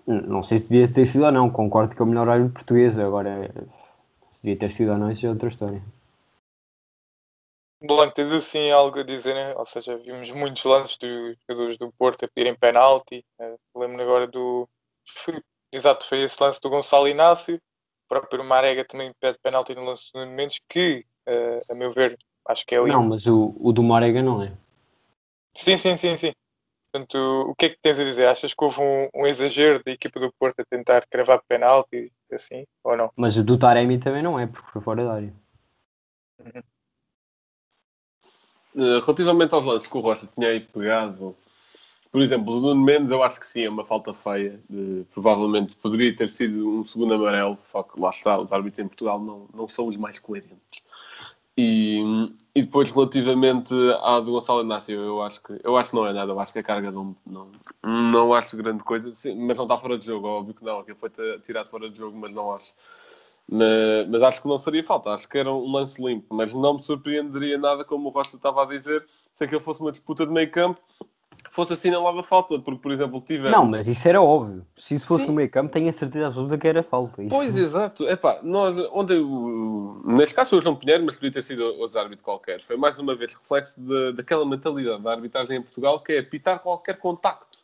Não 0.06 0.44
sei 0.44 0.60
se 0.60 0.70
devia 0.70 0.92
ter 0.92 1.06
sido 1.06 1.26
ou 1.26 1.32
não, 1.32 1.50
concordo 1.50 1.96
que 1.96 2.02
é 2.02 2.06
o 2.06 2.08
melhor 2.08 2.28
árbitro 2.28 2.54
português, 2.54 2.98
agora 2.98 3.50
se 4.34 4.44
devia 4.44 4.60
ter 4.60 4.72
sido 4.72 4.92
ou 4.92 4.98
não, 4.98 5.12
isso 5.12 5.26
é 5.26 5.30
outra 5.30 5.50
história. 5.50 5.82
Blanco, 7.82 8.14
tens 8.14 8.30
assim 8.32 8.70
algo 8.72 9.00
a 9.00 9.04
dizer, 9.04 9.34
né? 9.34 9.56
ou 9.56 9.66
seja, 9.66 9.98
vimos 9.98 10.30
muitos 10.32 10.66
lances 10.66 10.98
dos 10.98 11.38
jogadores 11.48 11.78
do 11.78 11.92
Porto 11.94 12.26
a 12.26 12.28
pedirem 12.28 12.54
penalti. 12.54 13.26
Né? 13.40 13.56
Lembro-me 13.74 14.04
agora 14.04 14.28
do. 14.28 14.68
Foi, 15.08 15.42
exato, 15.72 16.08
foi 16.08 16.24
esse 16.24 16.42
lance 16.42 16.60
do 16.62 16.70
Gonçalo 16.70 17.08
Inácio. 17.08 17.56
O 17.56 18.10
próprio 18.10 18.44
Marega 18.44 18.86
também 18.86 19.12
pede 19.20 19.38
penalti 19.42 19.76
no 19.76 19.86
lance 19.86 20.12
do 20.14 20.26
Mendes, 20.26 20.60
que, 20.68 21.06
uh, 21.28 21.72
a 21.72 21.76
meu 21.76 21.92
ver, 21.92 22.18
acho 22.48 22.66
que 22.66 22.76
é 22.76 22.82
o. 22.82 22.88
Não, 22.88 23.04
mas 23.04 23.26
o, 23.26 23.56
o 23.60 23.72
do 23.72 23.84
Marega 23.84 24.22
não 24.22 24.42
é. 24.42 24.52
Sim, 25.54 25.78
sim, 25.78 25.98
sim, 25.98 26.18
sim. 26.18 26.32
Portanto, 26.92 27.18
o 27.48 27.56
que 27.56 27.68
é 27.68 27.70
que 27.70 27.80
tens 27.82 28.00
a 28.00 28.04
dizer? 28.04 28.28
Achas 28.28 28.54
que 28.54 28.64
houve 28.64 28.82
um, 28.82 29.10
um 29.14 29.28
exagero 29.28 29.84
da 29.84 29.92
equipa 29.92 30.20
do 30.20 30.34
Porto 30.40 30.60
a 30.62 30.66
tentar 30.66 31.06
cravar 31.08 31.42
penalti, 31.48 32.12
assim, 32.32 32.66
ou 32.84 32.98
não? 32.98 33.12
Mas 33.16 33.38
o 33.38 33.44
do 33.44 33.60
Taremi 33.60 34.00
também 34.00 34.24
não 34.24 34.40
é, 34.40 34.48
porque 34.48 34.72
foi 34.72 34.82
fora 34.82 35.04
da 35.04 35.14
área. 35.14 35.34
Uhum. 36.40 36.64
Eh, 38.76 39.00
relativamente 39.02 39.54
aos 39.54 39.66
lances 39.66 39.90
que 39.90 39.98
o 39.98 40.02
Rocha 40.02 40.28
tinha 40.34 40.50
aí 40.50 40.60
pegado, 40.60 41.36
por 42.12 42.22
exemplo, 42.22 42.58
o 42.58 42.60
Nuno 42.60 42.84
Mendes, 42.84 43.12
eu 43.12 43.22
acho 43.22 43.40
que 43.40 43.46
sim, 43.46 43.64
é 43.64 43.70
uma 43.70 43.86
falta 43.86 44.14
feia. 44.14 44.60
De, 44.70 45.06
provavelmente 45.12 45.76
poderia 45.76 46.16
ter 46.16 46.30
sido 46.30 46.68
um 46.68 46.84
segundo 46.84 47.14
amarelo, 47.14 47.58
só 47.64 47.84
que 47.84 48.00
lá 48.00 48.10
está, 48.10 48.40
os 48.40 48.52
árbitros 48.52 48.80
em 48.80 48.88
Portugal 48.88 49.20
não, 49.20 49.48
não 49.54 49.68
são 49.68 49.88
os 49.88 49.96
mais 49.96 50.18
coerentes. 50.18 50.82
E, 51.58 52.02
e 52.56 52.62
depois, 52.64 52.90
relativamente 52.90 53.74
à 54.02 54.20
do 54.20 54.32
Gonçalo 54.32 54.62
Inácio, 54.62 54.96
eu 54.96 55.22
acho, 55.22 55.44
que, 55.44 55.60
eu 55.64 55.76
acho 55.78 55.90
que 55.90 55.96
não 55.98 56.08
é 56.08 56.14
nada. 56.14 56.32
Eu 56.32 56.40
acho 56.40 56.54
que 56.54 56.60
a 56.60 56.64
carga 56.64 56.90
não, 56.90 57.16
não, 57.26 57.52
não 57.84 58.34
acho 58.34 58.58
grande 58.58 58.84
coisa, 58.84 59.14
sim, 59.14 59.36
mas 59.36 59.58
não 59.58 59.66
está 59.66 59.78
fora 59.78 59.98
de 59.98 60.06
jogo. 60.06 60.28
Óbvio 60.28 60.54
que 60.54 60.64
não, 60.64 60.84
que 60.84 60.96
foi 60.96 61.12
tirado 61.44 61.70
fora 61.70 61.90
de 61.90 61.98
jogo, 61.98 62.18
mas 62.18 62.32
não 62.34 62.54
acho. 62.54 62.74
Mas, 63.52 64.08
mas, 64.10 64.24
acho 64.24 64.42
que 64.42 64.48
não 64.48 64.58
seria 64.58 64.84
falta, 64.84 65.12
acho 65.12 65.28
que 65.28 65.38
era 65.38 65.52
um 65.52 65.72
lance 65.72 66.02
limpo. 66.02 66.34
Mas 66.34 66.54
não 66.54 66.76
me 66.76 66.80
surpreenderia 66.80 67.58
nada, 67.58 67.84
como 67.84 68.10
o 68.10 68.12
Rocha 68.12 68.36
estava 68.38 68.64
a 68.64 68.66
dizer, 68.66 69.06
se 69.34 69.44
aquilo 69.44 69.62
fosse 69.62 69.82
uma 69.82 69.92
disputa 69.92 70.26
de 70.26 70.32
meio 70.32 70.50
campo, 70.52 70.80
fosse 71.50 71.74
assinalada 71.74 72.22
falta, 72.24 72.60
porque, 72.60 72.80
por 72.82 72.92
exemplo, 72.92 73.22
tivemos. 73.22 73.52
Não, 73.52 73.66
mas 73.66 73.88
isso 73.88 74.08
era 74.08 74.22
óbvio. 74.22 74.66
Se 74.78 74.96
isso 74.96 75.06
fosse 75.08 75.24
Sim. 75.24 75.30
no 75.30 75.36
meio 75.36 75.50
campo, 75.50 75.72
tenho 75.72 75.90
a 75.90 75.94
certeza 75.94 76.28
absoluta 76.28 76.58
que 76.58 76.68
era 76.68 76.84
falta. 76.84 77.22
Isso- 77.22 77.30
Pois, 77.30 77.56
exato. 77.56 78.08
Epá, 78.10 78.40
nós, 78.44 78.76
ontem, 78.92 79.20
o- 79.20 80.02
neste 80.06 80.36
caso 80.36 80.50
foi 80.52 80.60
o 80.60 80.62
João 80.62 80.76
Pinheiro, 80.76 81.04
mas 81.06 81.16
podia 81.16 81.32
ter 81.32 81.44
sido 81.44 81.64
outro 81.80 82.00
árbitro 82.00 82.24
qualquer. 82.24 82.62
Foi 82.62 82.76
mais 82.78 82.98
uma 83.00 83.16
vez 83.16 83.34
reflexo 83.34 83.80
de- 83.80 84.14
daquela 84.14 84.46
mentalidade 84.46 85.02
da 85.02 85.12
arbitragem 85.12 85.58
em 85.58 85.62
Portugal, 85.62 86.00
que 86.02 86.14
é 86.14 86.22
pitar 86.22 86.60
qualquer 86.60 86.98
contacto. 86.98 87.58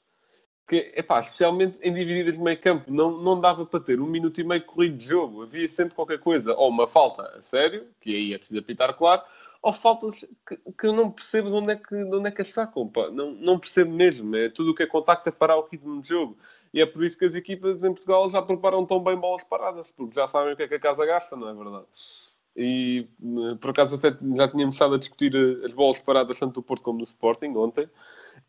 Que, 0.68 0.92
epá, 0.96 1.20
especialmente 1.20 1.78
em 1.84 1.94
divididas 1.94 2.38
de 2.38 2.44
meio 2.44 2.60
campo, 2.60 2.92
não, 2.92 3.12
não 3.22 3.40
dava 3.40 3.68
para 3.68 3.80
ter 3.80 4.02
um 4.02 4.08
minuto 4.08 4.42
e 4.42 4.44
meio 4.44 4.64
corrido 4.64 4.98
de 4.98 5.06
jogo. 5.06 5.44
Havia 5.44 5.68
sempre 5.68 5.94
qualquer 5.94 6.18
coisa, 6.20 6.56
ou 6.56 6.70
uma 6.70 6.88
falta 6.88 7.22
a 7.38 7.42
sério, 7.44 7.84
que 8.02 8.16
aí 8.16 8.34
é 8.34 8.38
preciso 8.40 8.60
apitar, 8.60 8.92
claro, 8.96 9.22
ou 9.66 9.74
faltas 9.74 10.24
que, 10.48 10.58
que 10.58 10.86
eu 10.86 10.94
não 10.94 11.10
percebo 11.10 11.50
de 11.50 11.56
onde 11.56 11.72
é 11.72 11.76
que, 11.76 11.96
de 11.96 12.16
onde 12.16 12.28
é 12.28 12.32
que 12.32 12.44
as 12.44 12.54
sacam. 12.54 12.92
Não, 13.12 13.32
não 13.32 13.58
percebo 13.58 13.92
mesmo. 13.92 14.36
É 14.36 14.48
tudo 14.48 14.70
o 14.70 14.76
que 14.76 14.84
é 14.84 14.86
contacto 14.86 15.28
é 15.28 15.32
parar 15.32 15.58
o 15.58 15.68
ritmo 15.68 16.00
de 16.04 16.10
jogo. 16.10 16.38
E 16.72 16.80
é 16.80 16.86
por 16.86 17.04
isso 17.04 17.18
que 17.18 17.26
as 17.26 17.34
equipas 17.34 17.84
em 17.84 17.92
Portugal 17.92 18.30
já 18.30 18.44
preparam 18.44 18.86
tão 18.86 19.04
bem 19.04 19.18
bolas 19.18 19.44
paradas, 19.44 19.90
porque 19.90 20.14
já 20.14 20.28
sabem 20.28 20.54
o 20.54 20.56
que 20.56 20.62
é 20.62 20.68
que 20.68 20.76
a 20.76 20.80
casa 20.80 21.04
gasta, 21.04 21.36
não 21.36 21.50
é 21.50 21.54
verdade? 21.56 21.86
E 22.56 23.08
eh, 23.24 23.56
por 23.60 23.72
acaso 23.72 23.96
até 23.96 24.10
já 24.36 24.48
tínhamos 24.48 24.76
estado 24.76 24.94
a 24.94 25.00
discutir 25.00 25.34
eh, 25.36 25.66
as 25.66 25.74
bolas 25.74 26.00
paradas 26.00 26.38
tanto 26.38 26.54
do 26.54 26.64
Porto 26.64 26.84
como 26.84 27.00
do 27.00 27.04
Sporting 27.04 27.56
ontem, 27.56 27.90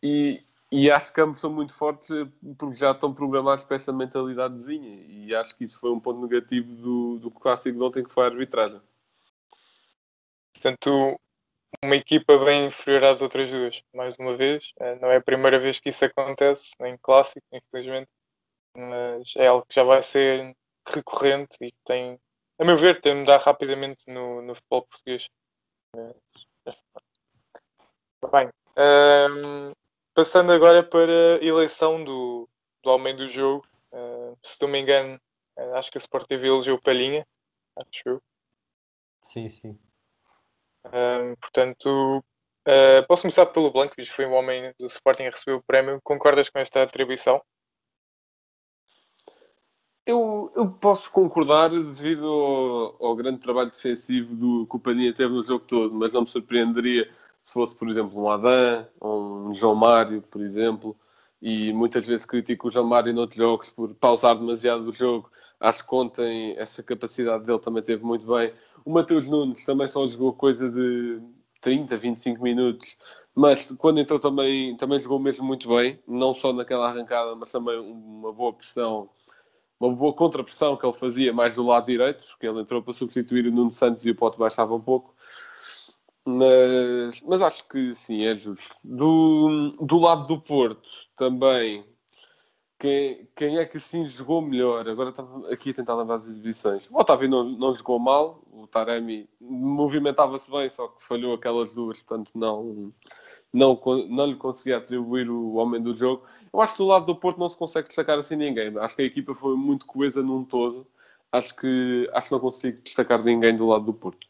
e, 0.03 0.43
e 0.71 0.91
acho 0.91 1.13
que 1.15 1.21
ambos 1.23 1.41
são 1.41 1.51
muito 1.51 1.75
fortes 1.75 2.11
eh, 2.11 2.29
porque 2.59 2.77
já 2.77 2.91
estão 2.91 3.15
programados 3.15 3.65
para 3.65 3.77
esta 3.77 3.93
mentalidadezinha, 3.93 5.07
e 5.09 5.35
acho 5.35 5.57
que 5.57 5.65
isso 5.65 5.81
foi 5.81 5.91
um 5.91 6.01
ponto 6.01 6.21
negativo 6.21 6.75
do, 6.75 7.19
do 7.21 7.31
clássico 7.31 7.79
de 7.79 7.83
ontem, 7.85 8.05
que 8.05 8.13
foi 8.13 8.25
a 8.25 8.27
arbitragem. 8.29 8.81
Portanto, 10.57 11.21
uma 11.83 11.97
equipa 11.97 12.39
bem 12.39 12.67
inferior 12.67 13.05
às 13.05 13.23
outras 13.23 13.51
duas, 13.51 13.83
mais 13.95 14.17
uma 14.19 14.35
vez. 14.35 14.73
Eh, 14.81 14.97
Não 14.97 15.11
é 15.11 15.17
a 15.17 15.23
primeira 15.23 15.59
vez 15.59 15.79
que 15.79 15.91
isso 15.91 16.05
acontece, 16.05 16.73
nem 16.81 16.97
clássico, 16.99 17.47
infelizmente, 17.53 18.09
mas 18.77 19.35
é 19.37 19.47
algo 19.49 19.67
que 19.67 19.75
já 19.75 19.85
vai 19.85 20.03
ser 20.03 20.55
recorrente 20.89 21.57
e 21.63 21.73
tem, 21.85 22.19
a 22.59 22.65
meu 22.65 22.77
ver, 22.77 23.01
tem 23.01 23.15
de 23.15 23.21
mudar 23.21 23.39
rapidamente 23.41 24.11
no, 24.11 24.43
no 24.43 24.55
futebol 24.55 24.83
português. 24.87 25.29
Bem, 28.33 28.51
ehm, 28.77 29.73
passando 30.15 30.53
agora 30.53 30.83
para 30.83 31.37
a 31.41 31.45
eleição 31.45 32.03
do, 32.03 32.49
do 32.83 32.91
homem 32.91 33.15
do 33.17 33.29
jogo, 33.29 33.67
eh, 33.93 34.35
se 34.43 34.61
não 34.63 34.69
me 34.69 34.79
engano, 34.81 35.21
eh, 35.57 35.73
acho 35.75 35.91
que 35.91 35.99
a 35.99 36.01
Sport 36.01 36.27
TV 36.27 36.49
elegeu 36.49 36.81
Palhinha, 36.81 37.27
acho 37.77 38.03
eu. 38.07 38.23
Sim, 39.23 39.51
sim. 39.51 39.79
Ahm, 40.93 41.35
portanto, 41.41 42.25
ah, 42.67 43.05
posso 43.07 43.23
começar 43.23 43.47
pelo 43.47 43.71
Blanco, 43.71 43.95
que 43.95 44.05
foi 44.07 44.27
um 44.27 44.35
homem 44.35 44.73
do 44.79 44.87
Sporting 44.87 45.25
a 45.25 45.31
receber 45.31 45.57
o 45.57 45.63
prémio. 45.63 46.01
Concordas 46.03 46.51
com 46.51 46.59
esta 46.59 46.83
atribuição? 46.83 47.41
Eu, 50.05 50.53
eu 50.55 50.71
posso 50.71 51.11
concordar 51.11 51.71
devido 51.71 52.27
ao, 52.27 53.07
ao 53.07 53.17
grande 53.17 53.39
trabalho 53.39 53.71
defensivo 53.71 54.35
do, 54.35 54.67
que 54.67 54.77
o 54.77 54.79
Palhinha 54.79 55.13
teve 55.13 55.33
no 55.33 55.45
jogo 55.45 55.65
todo, 55.67 55.95
mas 55.95 56.13
não 56.13 56.21
me 56.23 56.29
surpreenderia 56.29 57.11
se 57.43 57.53
fosse, 57.53 57.75
por 57.77 57.89
exemplo, 57.89 58.21
um 58.21 58.31
Adam 58.31 58.87
ou 59.01 59.49
um 59.49 59.55
João 59.55 59.75
Mário, 59.75 60.23
por 60.23 60.41
exemplo. 60.43 60.97
E 61.41 61.73
muitas 61.73 62.07
vezes 62.07 62.27
critico 62.27 62.69
o 62.69 62.71
João 62.71 62.87
Mário 62.87 63.13
noutros 63.13 63.37
jogos 63.37 63.69
por 63.71 63.95
pausar 63.95 64.37
demasiado 64.37 64.89
o 64.89 64.93
jogo. 64.93 65.31
Acho 65.61 65.87
que 65.87 65.95
ontem 65.95 66.55
essa 66.59 66.83
capacidade 66.83 67.45
dele 67.45 67.59
também 67.59 67.83
teve 67.83 68.05
muito 68.05 68.27
bem. 68.27 68.53
O 68.85 68.93
Mateus 68.93 69.29
Nunes 69.29 69.65
também 69.65 69.89
só 69.89 70.07
jogou 70.07 70.33
coisa 70.33 70.71
de 70.71 71.21
30, 71.61 71.97
25 71.97 72.43
minutos, 72.43 72.97
mas 73.35 73.71
quando 73.73 73.99
entrou 74.01 74.19
também, 74.19 74.77
também 74.77 75.01
jogou 75.01 75.19
mesmo 75.19 75.45
muito 75.45 75.69
bem, 75.69 75.99
não 76.07 76.35
só 76.35 76.53
naquela 76.53 76.89
arrancada, 76.89 77.35
mas 77.35 77.51
também 77.51 77.79
uma 77.79 78.33
boa 78.33 78.53
pressão 78.53 79.09
uma 79.79 79.95
boa 79.95 80.13
contrapressão 80.13 80.77
que 80.77 80.87
ele 80.87 80.93
fazia 80.93 81.33
mais 81.33 81.55
do 81.55 81.63
lado 81.63 81.87
direito, 81.87 82.25
porque 82.29 82.47
ele 82.47 82.61
entrou 82.61 82.83
para 82.83 82.93
substituir 82.93 83.47
o 83.47 83.53
Nuno 83.53 83.71
Santos 83.71 84.07
e 84.07 84.11
o 84.11 84.15
Pote 84.15 84.39
baixava 84.39 84.75
um 84.75 84.81
pouco. 84.81 85.15
Mas, 86.25 87.21
mas 87.23 87.41
acho 87.41 87.69
que 87.69 87.95
sim, 87.95 88.25
é 88.25 88.35
justo. 88.35 88.77
Do, 88.83 89.71
do 89.81 89.99
lado 89.99 90.27
do 90.27 90.41
Porto 90.41 90.89
também, 91.17 91.85
quem, 92.79 93.27
quem 93.35 93.59
é 93.59 93.65
que 93.65 93.79
assim 93.79 94.07
jogou 94.07 94.43
melhor? 94.43 94.87
Agora 94.89 95.11
estava 95.11 95.51
aqui 95.53 95.71
a 95.71 95.75
tentar 95.75 95.95
lembrar 95.95 96.17
as 96.17 96.27
exibições. 96.27 96.89
O 96.91 96.99
Otávio 96.99 97.29
não, 97.29 97.45
não 97.45 97.75
jogou 97.75 97.99
mal, 97.99 98.43
o 98.53 98.67
Taremi 98.67 99.29
movimentava-se 99.41 100.51
bem, 100.51 100.69
só 100.69 100.89
que 100.89 101.03
falhou 101.03 101.35
aquelas 101.35 101.73
duas, 101.73 102.03
portanto 102.03 102.33
não, 102.35 102.93
não, 103.53 103.81
não 104.09 104.27
lhe 104.27 104.37
conseguia 104.37 104.77
atribuir 104.77 105.31
o 105.31 105.55
homem 105.55 105.83
do 105.83 105.95
jogo. 105.95 106.27
Eu 106.53 106.61
acho 106.61 106.75
que 106.75 106.79
do 106.79 106.87
lado 106.87 107.07
do 107.07 107.17
Porto 107.17 107.39
não 107.39 107.49
se 107.49 107.57
consegue 107.57 107.89
destacar 107.89 108.19
assim 108.19 108.37
ninguém. 108.37 108.77
Acho 108.79 108.97
que 108.97 109.03
a 109.03 109.07
equipa 109.07 109.35
foi 109.35 109.57
muito 109.57 109.87
coesa 109.87 110.23
num 110.23 110.45
todo. 110.45 110.87
Acho 111.33 111.55
que, 111.57 112.11
acho 112.13 112.29
que 112.29 112.33
não 112.33 112.41
consigo 112.41 112.83
destacar 112.83 113.23
ninguém 113.23 113.57
do 113.57 113.67
lado 113.67 113.85
do 113.85 113.95
Porto. 113.95 114.27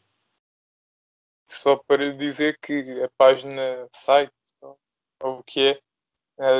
Só 1.47 1.77
para 1.77 2.13
dizer 2.13 2.57
que 2.61 3.01
a 3.03 3.09
página 3.17 3.87
site, 3.93 4.31
ou 4.61 5.39
o 5.39 5.43
que 5.43 5.59
é, 5.61 5.79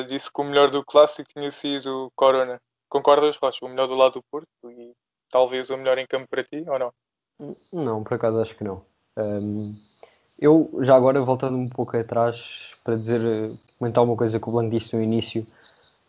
disse 0.07 0.31
que 0.31 0.41
o 0.41 0.43
melhor 0.43 0.69
do 0.72 0.84
clássico 0.84 1.29
tinha 1.34 1.51
sido 1.51 2.12
Corona. 2.15 2.60
Concordas, 2.89 3.38
Rocha? 3.38 3.65
O 3.65 3.69
melhor 3.69 3.88
do 3.88 3.96
lado 3.96 4.13
do 4.13 4.24
Porto 4.31 4.48
e 4.65 4.93
talvez 5.29 5.69
o 5.69 5.77
melhor 5.77 5.98
em 5.98 6.07
campo 6.07 6.27
para 6.29 6.43
ti, 6.43 6.63
ou 6.67 6.79
não? 6.79 6.91
Não, 7.72 8.03
por 8.03 8.15
acaso 8.15 8.39
acho 8.39 8.55
que 8.55 8.63
não. 8.63 8.81
Ahm, 9.15 9.74
eu, 10.39 10.72
já 10.81 10.96
agora, 10.96 11.22
voltando 11.22 11.57
um 11.57 11.69
pouco 11.69 11.98
atrás, 11.98 12.39
para 12.84 12.96
dizer, 12.96 13.22
eh, 13.22 13.55
comentar 13.77 14.03
uma 14.03 14.15
coisa 14.15 14.39
que 14.39 14.50
o 14.50 14.51
Blanco 14.51 14.72
disse 14.72 14.96
no 14.96 15.01
início, 15.01 15.46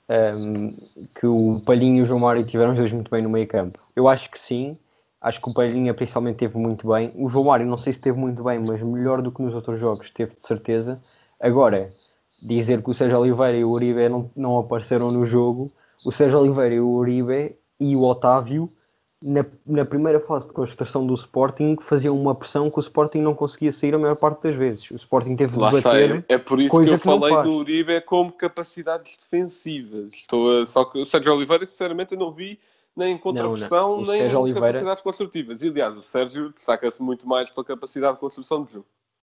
ahm, 0.08 0.72
que 1.14 1.26
o 1.26 1.60
Palhinho 1.64 1.98
e 1.98 2.02
o 2.02 2.06
João 2.06 2.20
Mário 2.20 2.44
tiveram 2.44 2.72
os 2.72 2.78
dois 2.78 2.92
muito 2.92 3.10
bem 3.10 3.22
no 3.22 3.30
meio 3.30 3.46
campo. 3.46 3.78
Eu 3.94 4.08
acho 4.08 4.30
que 4.30 4.40
sim, 4.40 4.78
acho 5.20 5.40
que 5.40 5.50
o 5.50 5.54
Palhinha 5.54 5.92
principalmente 5.94 6.36
teve 6.38 6.56
muito 6.58 6.88
bem. 6.88 7.12
O 7.16 7.28
João 7.28 7.46
Mário 7.46 7.66
não 7.66 7.78
sei 7.78 7.92
se 7.92 8.00
teve 8.00 8.18
muito 8.18 8.42
bem, 8.42 8.58
mas 8.58 8.82
melhor 8.82 9.20
do 9.22 9.32
que 9.32 9.42
nos 9.42 9.54
outros 9.54 9.78
jogos, 9.80 10.10
teve 10.10 10.34
de 10.36 10.46
certeza. 10.46 11.02
Agora, 11.40 11.92
dizer 12.40 12.82
que 12.82 12.90
o 12.90 12.94
Sérgio 12.94 13.18
Oliveira 13.18 13.56
e 13.56 13.64
o 13.64 13.70
Uribe 13.70 14.08
não, 14.08 14.30
não 14.36 14.58
apareceram 14.58 15.08
no 15.10 15.26
jogo, 15.26 15.70
o 16.04 16.12
Sérgio 16.12 16.38
Oliveira 16.38 16.74
e 16.76 16.80
o 16.80 16.88
Uribe 16.88 17.56
e 17.80 17.96
o 17.96 18.02
Otávio 18.02 18.72
na, 19.20 19.44
na 19.66 19.84
primeira 19.84 20.20
fase 20.20 20.46
de 20.46 20.52
construção 20.52 21.04
do 21.04 21.12
Sporting 21.14 21.76
faziam 21.80 22.16
uma 22.16 22.36
pressão 22.36 22.70
que 22.70 22.78
o 22.78 22.80
Sporting 22.80 23.18
não 23.18 23.34
conseguia 23.34 23.72
sair 23.72 23.92
a 23.94 23.98
maior 23.98 24.14
parte 24.14 24.42
das 24.44 24.54
vezes. 24.54 24.88
O 24.92 24.94
Sporting 24.94 25.34
teve 25.34 25.54
de 25.54 25.58
Lá 25.58 25.72
bater. 25.72 26.24
é, 26.28 26.34
é 26.34 26.38
por 26.38 26.60
isso 26.60 26.70
que 26.80 26.88
eu 26.88 26.92
que 26.96 26.98
falei 26.98 27.42
do 27.42 27.54
Uribe 27.54 28.00
como 28.02 28.30
capacidades 28.30 29.16
defensivas. 29.16 30.10
Estou 30.12 30.62
a- 30.62 30.66
só 30.66 30.84
que 30.84 30.98
o 31.00 31.06
Sérgio 31.06 31.34
Oliveira, 31.34 31.64
sinceramente, 31.64 32.14
eu 32.14 32.20
não 32.20 32.30
vi 32.30 32.60
nem 32.94 33.18
contrapressão, 33.18 34.02
nem 34.02 34.36
Oliveira- 34.36 34.66
capacidades 34.68 35.02
construtivas. 35.02 35.62
E, 35.62 35.68
aliás, 35.68 35.96
o 35.96 36.02
Sérgio 36.02 36.50
destaca-se 36.52 37.02
muito 37.02 37.26
mais 37.28 37.50
pela 37.50 37.64
capacidade 37.64 38.14
de 38.14 38.20
construção 38.20 38.62
de 38.64 38.72
jogo. 38.74 38.86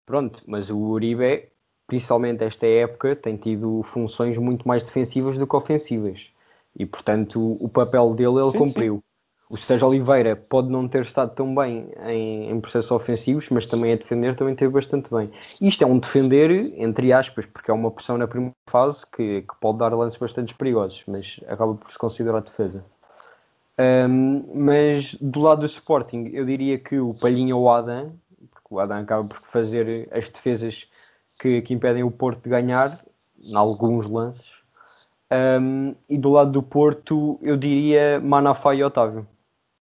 Pronto, 0.07 0.41
mas 0.47 0.69
o 0.71 0.77
Uribe, 0.77 1.47
principalmente 1.87 2.43
esta 2.43 2.65
época, 2.65 3.15
tem 3.15 3.37
tido 3.37 3.83
funções 3.83 4.37
muito 4.37 4.67
mais 4.67 4.83
defensivas 4.83 5.37
do 5.37 5.47
que 5.47 5.55
ofensivas. 5.55 6.27
E, 6.77 6.85
portanto, 6.85 7.57
o 7.59 7.69
papel 7.69 8.13
dele 8.13 8.39
ele 8.39 8.51
Sim, 8.51 8.57
cumpriu. 8.57 9.03
O 9.47 9.57
Sérgio 9.57 9.87
Oliveira 9.87 10.35
pode 10.35 10.69
não 10.69 10.87
ter 10.87 11.03
estado 11.03 11.33
tão 11.35 11.53
bem 11.53 11.87
em, 12.07 12.49
em 12.49 12.59
processos 12.59 12.89
ofensivos, 12.89 13.47
mas 13.49 13.67
também 13.67 13.93
a 13.93 13.95
defender 13.95 14.35
também 14.35 14.55
teve 14.55 14.73
bastante 14.73 15.09
bem. 15.09 15.31
Isto 15.61 15.83
é 15.83 15.87
um 15.87 15.99
defender, 15.99 16.73
entre 16.77 17.13
aspas, 17.13 17.45
porque 17.45 17.69
é 17.69 17.73
uma 17.73 17.91
pressão 17.91 18.17
na 18.17 18.27
primeira 18.27 18.55
fase 18.67 19.05
que, 19.05 19.43
que 19.43 19.55
pode 19.61 19.77
dar 19.77 19.93
lances 19.93 20.17
bastante 20.17 20.55
perigosos, 20.55 21.03
mas 21.07 21.39
acaba 21.47 21.75
por 21.75 21.91
se 21.91 21.97
considerar 21.97 22.41
defesa. 22.41 22.83
Ahm, 23.77 24.43
mas 24.53 25.13
do 25.21 25.41
lado 25.41 25.59
do 25.59 25.65
Sporting, 25.67 26.31
eu 26.33 26.45
diria 26.45 26.79
que 26.79 26.97
o 26.97 27.13
Palhinha 27.13 27.55
ou 27.55 27.63
o 27.63 27.69
Adam, 27.69 28.13
porque 28.51 28.67
o 28.71 28.79
Adam 28.79 28.97
acaba 28.97 29.25
por 29.25 29.39
fazer 29.51 30.09
as 30.11 30.27
defesas 30.29 30.89
que, 31.39 31.61
que 31.61 31.73
impedem 31.73 32.03
o 32.03 32.11
Porto 32.11 32.43
de 32.43 32.49
ganhar, 32.49 33.03
em 33.43 33.55
alguns 33.55 34.05
lances. 34.07 34.45
Ahm, 35.29 35.93
e 36.09 36.17
do 36.17 36.31
lado 36.31 36.51
do 36.51 36.63
Porto, 36.63 37.39
eu 37.41 37.57
diria 37.57 38.19
Manafá 38.19 38.73
e 38.75 38.83
Otávio. 38.83 39.27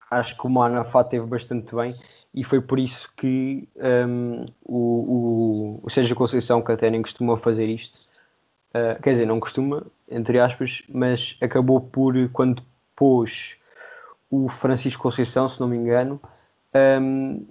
Acho 0.09 0.37
que 0.37 0.45
o 0.45 0.49
Manafá 0.49 1.03
teve 1.03 1.25
bastante 1.25 1.73
bem 1.75 1.95
e 2.33 2.43
foi 2.43 2.61
por 2.61 2.79
isso 2.79 3.11
que 3.15 3.67
ahm, 3.79 4.45
o, 4.63 4.77
o, 4.77 5.79
o 5.83 5.89
Sérgio 5.89 6.15
Conceição, 6.15 6.61
que 6.61 6.71
até 6.71 6.89
nem 6.89 7.01
costuma 7.01 7.37
fazer 7.37 7.65
isto, 7.65 7.97
ah, 8.73 8.97
quer 9.01 9.11
dizer, 9.11 9.25
não 9.27 9.39
costuma, 9.39 9.85
entre 10.09 10.39
aspas, 10.39 10.83
mas 10.89 11.37
acabou 11.41 11.79
por, 11.79 12.15
quando 12.29 12.63
pôs 12.95 13.55
o 14.29 14.49
Francisco 14.49 15.03
Conceição, 15.03 15.47
se 15.47 15.59
não 15.59 15.67
me 15.67 15.77
engano, 15.77 16.19
ahm, 16.73 17.43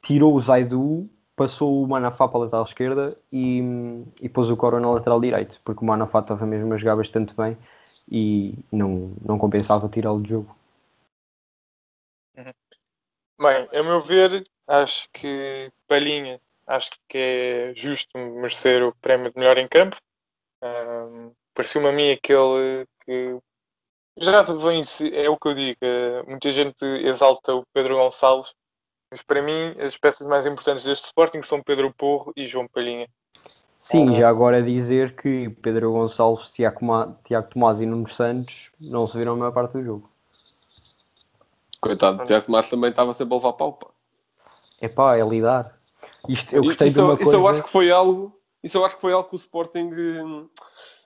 tirou 0.00 0.34
o 0.34 0.40
Zaidu, 0.40 1.08
passou 1.42 1.82
o 1.82 1.88
Manafá 1.88 2.28
para 2.28 2.38
a 2.38 2.40
lateral 2.42 2.64
esquerda 2.64 3.18
e, 3.32 3.60
e 4.20 4.28
pôs 4.28 4.48
o 4.48 4.56
Corona 4.56 4.86
na 4.86 4.92
lateral 4.92 5.20
direito, 5.20 5.60
porque 5.64 5.82
o 5.82 5.84
Manafá 5.84 6.20
estava 6.20 6.46
mesmo 6.46 6.72
a 6.72 6.76
jogar 6.76 6.94
bastante 6.94 7.34
bem 7.34 7.58
e 8.08 8.54
não, 8.70 9.12
não 9.20 9.38
compensava 9.38 9.88
tirá-lo 9.88 10.22
de 10.22 10.30
jogo. 10.30 10.56
Bem, 13.40 13.68
a 13.72 13.82
meu 13.82 14.00
ver, 14.00 14.44
acho 14.68 15.08
que 15.12 15.72
Palhinha, 15.88 16.40
acho 16.64 16.90
que 17.08 17.18
é 17.18 17.74
justo 17.74 18.16
merecer 18.16 18.84
o 18.84 18.94
prémio 18.94 19.32
de 19.32 19.38
melhor 19.38 19.58
em 19.58 19.66
campo. 19.66 19.96
Um, 20.62 21.32
Pareceu-me 21.54 21.88
a 21.88 21.92
mim 21.92 22.12
aquele 22.12 22.86
que 23.04 23.36
já 24.16 24.42
vem, 24.42 24.82
é 25.12 25.28
o 25.28 25.36
que 25.36 25.48
eu 25.48 25.54
digo. 25.54 25.78
eh, 25.82 26.22
muita 26.22 26.52
gente 26.52 26.84
exalta 26.84 27.54
o 27.54 27.66
Pedro 27.74 27.96
Gonçalves, 27.96 28.54
mas 29.12 29.20
para 29.20 29.42
mim 29.42 29.76
as 29.78 29.94
peças 29.98 30.26
mais 30.26 30.46
importantes 30.46 30.84
deste 30.84 31.04
Sporting 31.04 31.42
são 31.42 31.62
Pedro 31.62 31.92
Porro 31.92 32.32
e 32.34 32.46
João 32.46 32.66
Palhinha. 32.66 33.06
Sim, 33.78 34.14
já 34.14 34.26
agora 34.26 34.62
dizer 34.62 35.14
que 35.14 35.50
Pedro 35.60 35.92
Gonçalves, 35.92 36.48
Tiago, 36.48 36.82
Ma- 36.82 37.14
Tiago 37.26 37.50
Tomás 37.50 37.78
e 37.78 37.84
Nuno 37.84 38.08
Santos 38.08 38.70
não 38.80 39.06
se 39.06 39.18
viram 39.18 39.34
a 39.34 39.36
maior 39.36 39.52
parte 39.52 39.72
do 39.72 39.84
jogo. 39.84 40.10
Coitado, 41.78 42.22
o 42.22 42.24
Tiago 42.24 42.46
Tomás 42.46 42.70
também 42.70 42.88
estava 42.88 43.12
sempre 43.12 43.34
a 43.34 43.36
levar 43.36 43.52
pau. 43.52 43.78
É 44.80 44.88
pá, 44.88 45.14
é 45.18 45.22
lidar. 45.22 45.78
Isto, 46.26 46.54
eu 46.54 46.64
gostei 46.64 46.86
isso, 46.86 46.96
de 46.96 47.02
uma 47.02 47.14
isso 47.14 47.24
coisa. 47.24 47.36
eu 47.36 47.48
acho 47.48 47.62
que 47.64 47.68
foi 47.68 47.90
algo. 47.90 48.40
Isso 48.62 48.78
eu 48.78 48.84
acho 48.84 48.94
que 48.94 49.02
foi 49.02 49.12
algo 49.12 49.28
que 49.28 49.34
o 49.34 49.36
Sporting 49.36 49.92
hum, 49.92 50.48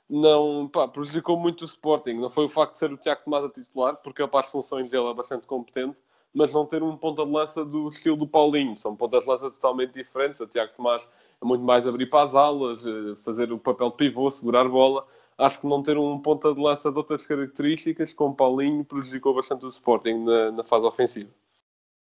não 0.08 0.68
pá, 0.68 0.86
prejudicou 0.86 1.36
muito 1.36 1.62
o 1.62 1.64
Sporting. 1.64 2.12
Não 2.12 2.30
foi 2.30 2.44
o 2.44 2.48
facto 2.48 2.74
de 2.74 2.78
ser 2.78 2.92
o 2.92 2.96
Tiago 2.96 3.22
Tomás 3.24 3.44
a 3.44 3.50
titular, 3.50 3.96
porque 3.96 4.22
ele, 4.22 4.30
para 4.30 4.40
as 4.40 4.46
funções 4.46 4.88
dele 4.88 5.10
é 5.10 5.14
bastante 5.14 5.44
competente, 5.46 5.98
mas 6.36 6.52
não 6.52 6.66
ter 6.66 6.82
um 6.82 6.94
ponta 6.98 7.24
de 7.24 7.32
lança 7.32 7.64
do 7.64 7.88
estilo 7.88 8.14
do 8.14 8.26
Paulinho. 8.26 8.76
São 8.76 8.94
pontas 8.94 9.24
de 9.24 9.30
lança 9.30 9.50
totalmente 9.50 9.94
diferentes. 9.94 10.38
O 10.38 10.46
Tiago 10.46 10.70
Tomás 10.76 11.02
é 11.02 11.44
muito 11.46 11.64
mais 11.64 11.88
abrir 11.88 12.04
para 12.06 12.26
as 12.26 12.34
alas, 12.34 12.84
eh, 12.86 13.16
fazer 13.24 13.50
o 13.50 13.58
papel 13.58 13.88
de 13.88 13.96
pivô, 13.96 14.30
segurar 14.30 14.68
bola. 14.68 15.06
Acho 15.38 15.58
que 15.58 15.66
não 15.66 15.82
ter 15.82 15.96
um 15.96 16.18
ponta 16.18 16.52
de 16.52 16.60
lança 16.60 16.92
de 16.92 16.98
outras 16.98 17.26
características, 17.26 18.12
como 18.12 18.36
Paulinho, 18.36 18.84
prejudicou 18.84 19.34
bastante 19.34 19.64
o 19.64 19.68
Sporting 19.68 20.24
na, 20.24 20.52
na 20.52 20.62
fase 20.62 20.84
ofensiva. 20.84 21.30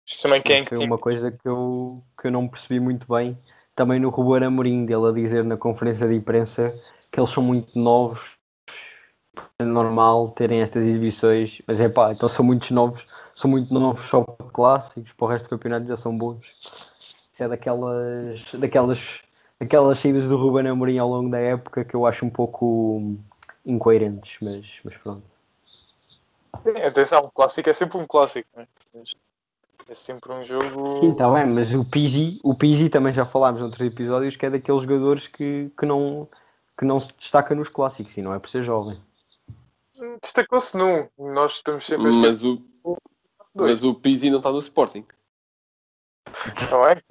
Isto 0.07 0.23
também 0.23 0.41
quem 0.41 0.57
é 0.57 0.65
que 0.65 0.75
foi 0.75 0.87
uma 0.87 0.99
coisa 0.99 1.31
que 1.31 1.47
eu, 1.47 2.03
que 2.19 2.27
eu 2.27 2.33
não 2.33 2.49
percebi 2.49 2.81
muito 2.81 3.07
bem. 3.07 3.39
Também 3.77 4.01
no 4.01 4.09
Ruben 4.09 4.47
Amorim, 4.47 4.87
dele 4.87 5.07
a 5.07 5.13
dizer 5.13 5.45
na 5.45 5.59
conferência 5.59 6.09
de 6.09 6.15
imprensa 6.15 6.75
que 7.13 7.21
eles 7.21 7.31
são 7.31 7.43
muito 7.43 7.79
novos. 7.79 8.23
É 9.59 9.65
normal 9.65 10.31
terem 10.31 10.63
estas 10.63 10.85
exibições, 10.85 11.63
mas 11.67 11.81
é 11.81 11.89
pá, 11.89 12.13
então 12.13 12.29
são 12.29 12.45
muitos 12.45 12.71
novos, 12.71 13.07
são 13.35 13.51
muito 13.51 13.73
novos 13.73 14.07
só 14.07 14.23
para 14.23 14.51
clássicos, 14.51 15.13
para 15.13 15.25
o 15.25 15.29
resto 15.29 15.47
do 15.47 15.51
campeonato 15.51 15.87
já 15.87 15.97
são 15.97 16.17
bons. 16.17 16.45
Isso 17.33 17.43
é 17.43 17.49
daquelas, 17.49 18.41
daquelas, 18.53 19.21
daquelas 19.61 19.99
saídas 19.99 20.29
do 20.29 20.37
Ruben 20.37 20.69
Amorim 20.69 20.99
ao 20.99 21.09
longo 21.09 21.31
da 21.31 21.39
época 21.39 21.85
que 21.85 21.95
eu 21.95 22.07
acho 22.07 22.25
um 22.27 22.31
pouco 22.31 23.17
incoerentes, 23.65 24.37
mas, 24.41 24.67
mas 24.85 24.97
pronto. 24.97 25.23
Sim, 26.63 26.83
atenção, 26.83 27.25
um 27.27 27.31
clássico 27.31 27.71
é 27.71 27.75
sempre 27.75 27.99
um 27.99 28.07
clássico, 28.07 28.49
é? 28.57 28.67
Mas 28.95 29.13
é 29.89 29.95
sempre 29.95 30.33
um 30.33 30.45
jogo. 30.45 30.89
Sim, 30.99 31.13
está 31.13 31.31
bem, 31.31 31.47
mas 31.47 31.73
o 31.73 31.85
Pizzi, 31.85 32.41
o 32.43 32.55
Pizzi 32.55 32.89
também 32.89 33.13
já 33.13 33.27
falámos 33.27 33.61
noutros 33.61 33.87
episódios 33.87 34.37
que 34.37 34.47
é 34.47 34.51
daqueles 34.51 34.83
jogadores 34.83 35.27
que, 35.27 35.71
que, 35.79 35.87
não, 35.87 36.29
que 36.79 36.85
não 36.85 37.01
se 37.01 37.13
destaca 37.19 37.55
nos 37.55 37.69
clássicos 37.69 38.17
e 38.17 38.23
não 38.23 38.33
é 38.33 38.39
por 38.39 38.49
ser 38.49 38.65
jovem. 38.65 38.99
Destacou-se 40.23 40.77
num. 40.77 41.09
Nós 41.19 41.53
estamos 41.53 41.87
sempre 41.87 42.09
a 42.09 42.13
Mas 42.13 42.43
o, 42.43 42.57
dois. 43.55 43.73
mas 43.73 43.83
o 43.83 43.95
Pizzi 43.95 44.31
não 44.31 44.39
está 44.39 44.51
no 44.51 44.59
Sporting. 44.59 45.07
Não 46.71 46.87
é? 46.87 47.03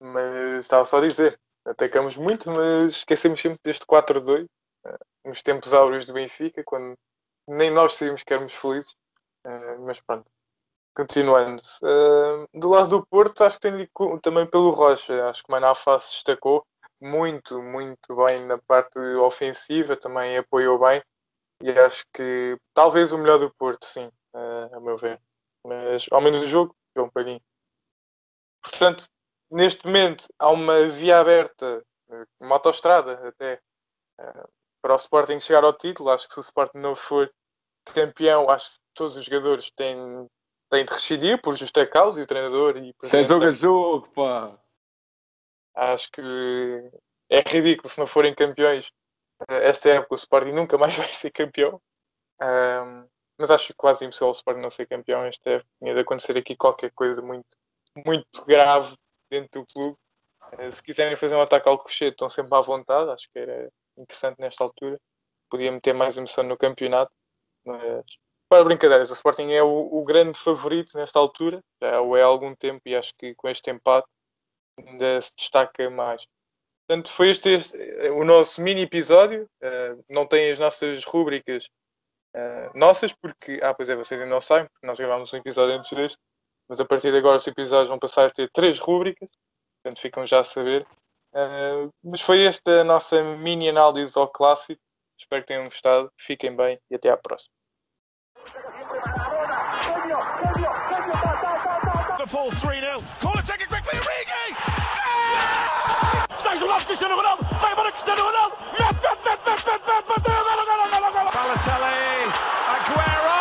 Mas 0.00 0.64
estava 0.64 0.84
só 0.84 0.98
a 0.98 1.08
dizer, 1.08 1.38
atacamos 1.64 2.16
muito, 2.16 2.50
mas 2.50 2.94
esquecemos 2.96 3.40
sempre 3.40 3.58
deste 3.64 3.86
4-2 3.86 4.46
eh, 4.84 4.98
nos 5.24 5.42
tempos 5.42 5.72
áureos 5.72 6.04
do 6.04 6.12
Benfica, 6.12 6.62
quando 6.64 6.96
nem 7.48 7.70
nós 7.70 7.94
sabíamos 7.94 8.22
que 8.22 8.32
éramos 8.32 8.52
felizes. 8.52 8.96
Eh, 9.44 9.78
mas 9.78 10.00
pronto, 10.00 10.26
continuando. 10.94 11.62
Eh, 11.84 12.46
do 12.54 12.70
lado 12.70 12.88
do 12.88 13.06
Porto, 13.06 13.42
acho 13.44 13.58
que 13.58 13.70
tem 13.70 13.76
de 13.76 13.88
também 14.22 14.46
pelo 14.46 14.70
Rocha. 14.70 15.28
Acho 15.28 15.42
que 15.42 15.50
o 15.50 15.52
Manafá 15.52 15.98
se 15.98 16.14
destacou 16.14 16.64
muito, 17.00 17.60
muito 17.60 18.14
bem 18.16 18.46
na 18.46 18.58
parte 18.58 18.98
ofensiva, 18.98 19.96
também 19.96 20.38
apoiou 20.38 20.78
bem. 20.78 21.02
E 21.62 21.70
acho 21.70 22.04
que 22.12 22.58
talvez 22.74 23.12
o 23.12 23.18
melhor 23.18 23.38
do 23.38 23.54
Porto, 23.54 23.86
sim, 23.86 24.10
eh, 24.34 24.68
a 24.72 24.80
meu 24.80 24.96
ver. 24.96 25.20
Mas 25.64 26.06
ao 26.10 26.20
menos 26.20 26.40
do 26.40 26.46
jogo, 26.48 26.76
João 26.94 27.08
Palhinho. 27.08 27.40
Portanto, 28.62 29.04
neste 29.48 29.86
momento 29.86 30.26
há 30.38 30.50
uma 30.50 30.86
via 30.86 31.20
aberta, 31.20 31.84
eh, 32.10 32.24
uma 32.40 32.56
autoestrada 32.56 33.28
até, 33.28 33.60
eh, 34.20 34.44
para 34.82 34.94
o 34.94 34.96
Sporting 34.96 35.38
chegar 35.38 35.62
ao 35.62 35.72
título. 35.72 36.10
Acho 36.10 36.26
que 36.26 36.34
se 36.34 36.40
o 36.40 36.42
Sporting 36.42 36.78
não 36.78 36.96
for 36.96 37.32
campeão, 37.94 38.50
acho 38.50 38.72
que 38.72 38.78
todos 38.94 39.16
os 39.16 39.24
jogadores 39.24 39.70
têm, 39.76 39.96
têm 40.68 40.84
de 40.84 40.92
rescindir 40.92 41.40
por 41.40 41.56
justa 41.56 41.86
causa 41.86 42.18
e 42.20 42.24
o 42.24 42.26
treinador 42.26 42.76
e 42.76 42.90
o 42.90 43.06
Isso 43.06 43.16
é 43.16 43.22
jogo 43.22 43.44
a 43.44 43.50
jogo, 43.52 44.10
pá. 44.10 44.58
Acho 45.74 46.10
que 46.10 46.20
é 47.30 47.40
ridículo 47.40 47.88
se 47.88 48.00
não 48.00 48.06
forem 48.06 48.34
campeões 48.34 48.92
esta 49.48 49.90
época. 49.90 50.14
O 50.14 50.16
Sporting 50.16 50.52
nunca 50.52 50.78
mais 50.78 50.94
vai 50.96 51.08
ser 51.08 51.30
campeão. 51.30 51.80
Ahm, 52.40 53.06
mas 53.38 53.50
acho 53.50 53.74
quase 53.76 54.04
impossível 54.04 54.28
o 54.28 54.32
Sporting 54.32 54.60
não 54.60 54.70
ser 54.70 54.86
campeão 54.86 55.24
esta 55.24 55.50
época. 55.50 55.70
Tinha 55.78 55.94
de 55.94 56.00
acontecer 56.00 56.36
aqui 56.36 56.56
qualquer 56.56 56.90
coisa 56.92 57.22
muito, 57.22 57.46
muito 58.06 58.44
grave 58.44 58.94
dentro 59.30 59.60
do 59.60 59.66
clube. 59.66 59.98
Eh, 60.58 60.70
se 60.70 60.82
quiserem 60.82 61.16
fazer 61.16 61.34
um 61.36 61.42
ataque 61.42 61.68
ao 61.68 61.78
cochete, 61.78 62.12
estão 62.12 62.28
sempre 62.28 62.56
à 62.56 62.60
vontade. 62.60 63.10
Acho 63.10 63.28
que 63.32 63.38
era 63.38 63.70
interessante 63.96 64.38
nesta 64.40 64.64
altura. 64.64 65.00
Podia 65.50 65.72
meter 65.72 65.94
mais 65.94 66.16
emoção 66.16 66.44
no 66.44 66.56
campeonato. 66.56 67.12
Mas, 67.64 68.04
para 68.48 68.64
brincadeiras, 68.64 69.10
o 69.10 69.14
Sporting 69.14 69.50
é 69.50 69.62
o, 69.62 69.88
o 69.92 70.04
grande 70.04 70.38
favorito 70.38 70.96
nesta 70.96 71.18
altura. 71.18 71.62
Já 71.82 72.00
o 72.00 72.16
é 72.16 72.22
há 72.22 72.26
algum 72.26 72.54
tempo 72.54 72.82
e 72.86 72.96
acho 72.96 73.12
que 73.18 73.34
com 73.34 73.48
este 73.48 73.70
empate 73.70 74.06
ainda 74.78 75.20
se 75.20 75.32
destaca 75.36 75.88
mais. 75.90 76.26
Portanto, 76.92 77.10
foi 77.10 77.30
este, 77.30 77.48
este, 77.48 77.78
eh, 77.78 78.10
o 78.10 78.22
nosso 78.22 78.60
mini 78.60 78.82
episódio. 78.82 79.48
Eh, 79.62 79.96
não 80.10 80.26
tem 80.26 80.50
as 80.50 80.58
nossas 80.58 81.02
rúbricas 81.04 81.66
eh, 82.34 82.70
nossas, 82.74 83.14
porque. 83.14 83.58
Ah, 83.62 83.72
pois 83.72 83.88
é, 83.88 83.96
vocês 83.96 84.20
ainda 84.20 84.30
não 84.34 84.42
sabem, 84.42 84.66
porque 84.66 84.86
nós 84.86 84.98
gravámos 84.98 85.32
um 85.32 85.38
episódio 85.38 85.74
antes 85.74 85.90
deste. 85.90 86.18
Mas 86.68 86.80
a 86.80 86.84
partir 86.84 87.10
de 87.10 87.16
agora 87.16 87.38
os 87.38 87.46
episódios 87.46 87.88
vão 87.88 87.98
passar 87.98 88.26
a 88.26 88.30
ter 88.30 88.50
três 88.52 88.78
rúbricas. 88.78 89.30
Portanto, 89.82 90.02
ficam 90.02 90.26
já 90.26 90.40
a 90.40 90.44
saber. 90.44 90.86
Eh, 91.34 91.88
mas 92.04 92.20
foi 92.20 92.44
esta 92.44 92.82
a 92.82 92.84
nossa 92.84 93.22
mini 93.22 93.70
análise 93.70 94.18
ao 94.18 94.28
clássico. 94.28 94.82
Espero 95.18 95.42
que 95.42 95.48
tenham 95.48 95.64
gostado. 95.64 96.12
Fiquem 96.18 96.54
bem 96.54 96.78
e 96.90 96.94
até 96.94 97.08
à 97.08 97.16
próxima. 97.16 97.54
Liverpool 102.18 102.50
3-0. 102.50 102.60
Corner 102.60 102.81
Balotelli, 111.32 112.32
Aguero! 112.74 113.38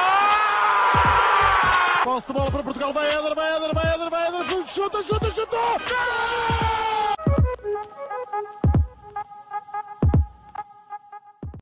Posse 2.04 2.28
de 2.28 2.34
bola 2.34 2.52
para 2.52 2.64
Portugal, 2.64 2.94
vai 2.94 3.08
Éder, 3.10 3.36
vai 3.36 3.56
Éder, 3.56 3.74
vai 3.74 3.94
Éder, 3.94 4.10
vai 4.10 4.28
Éder, 4.28 4.68
chuta, 4.68 5.04
chuta, 5.04 5.32
chutou! 5.32 6.71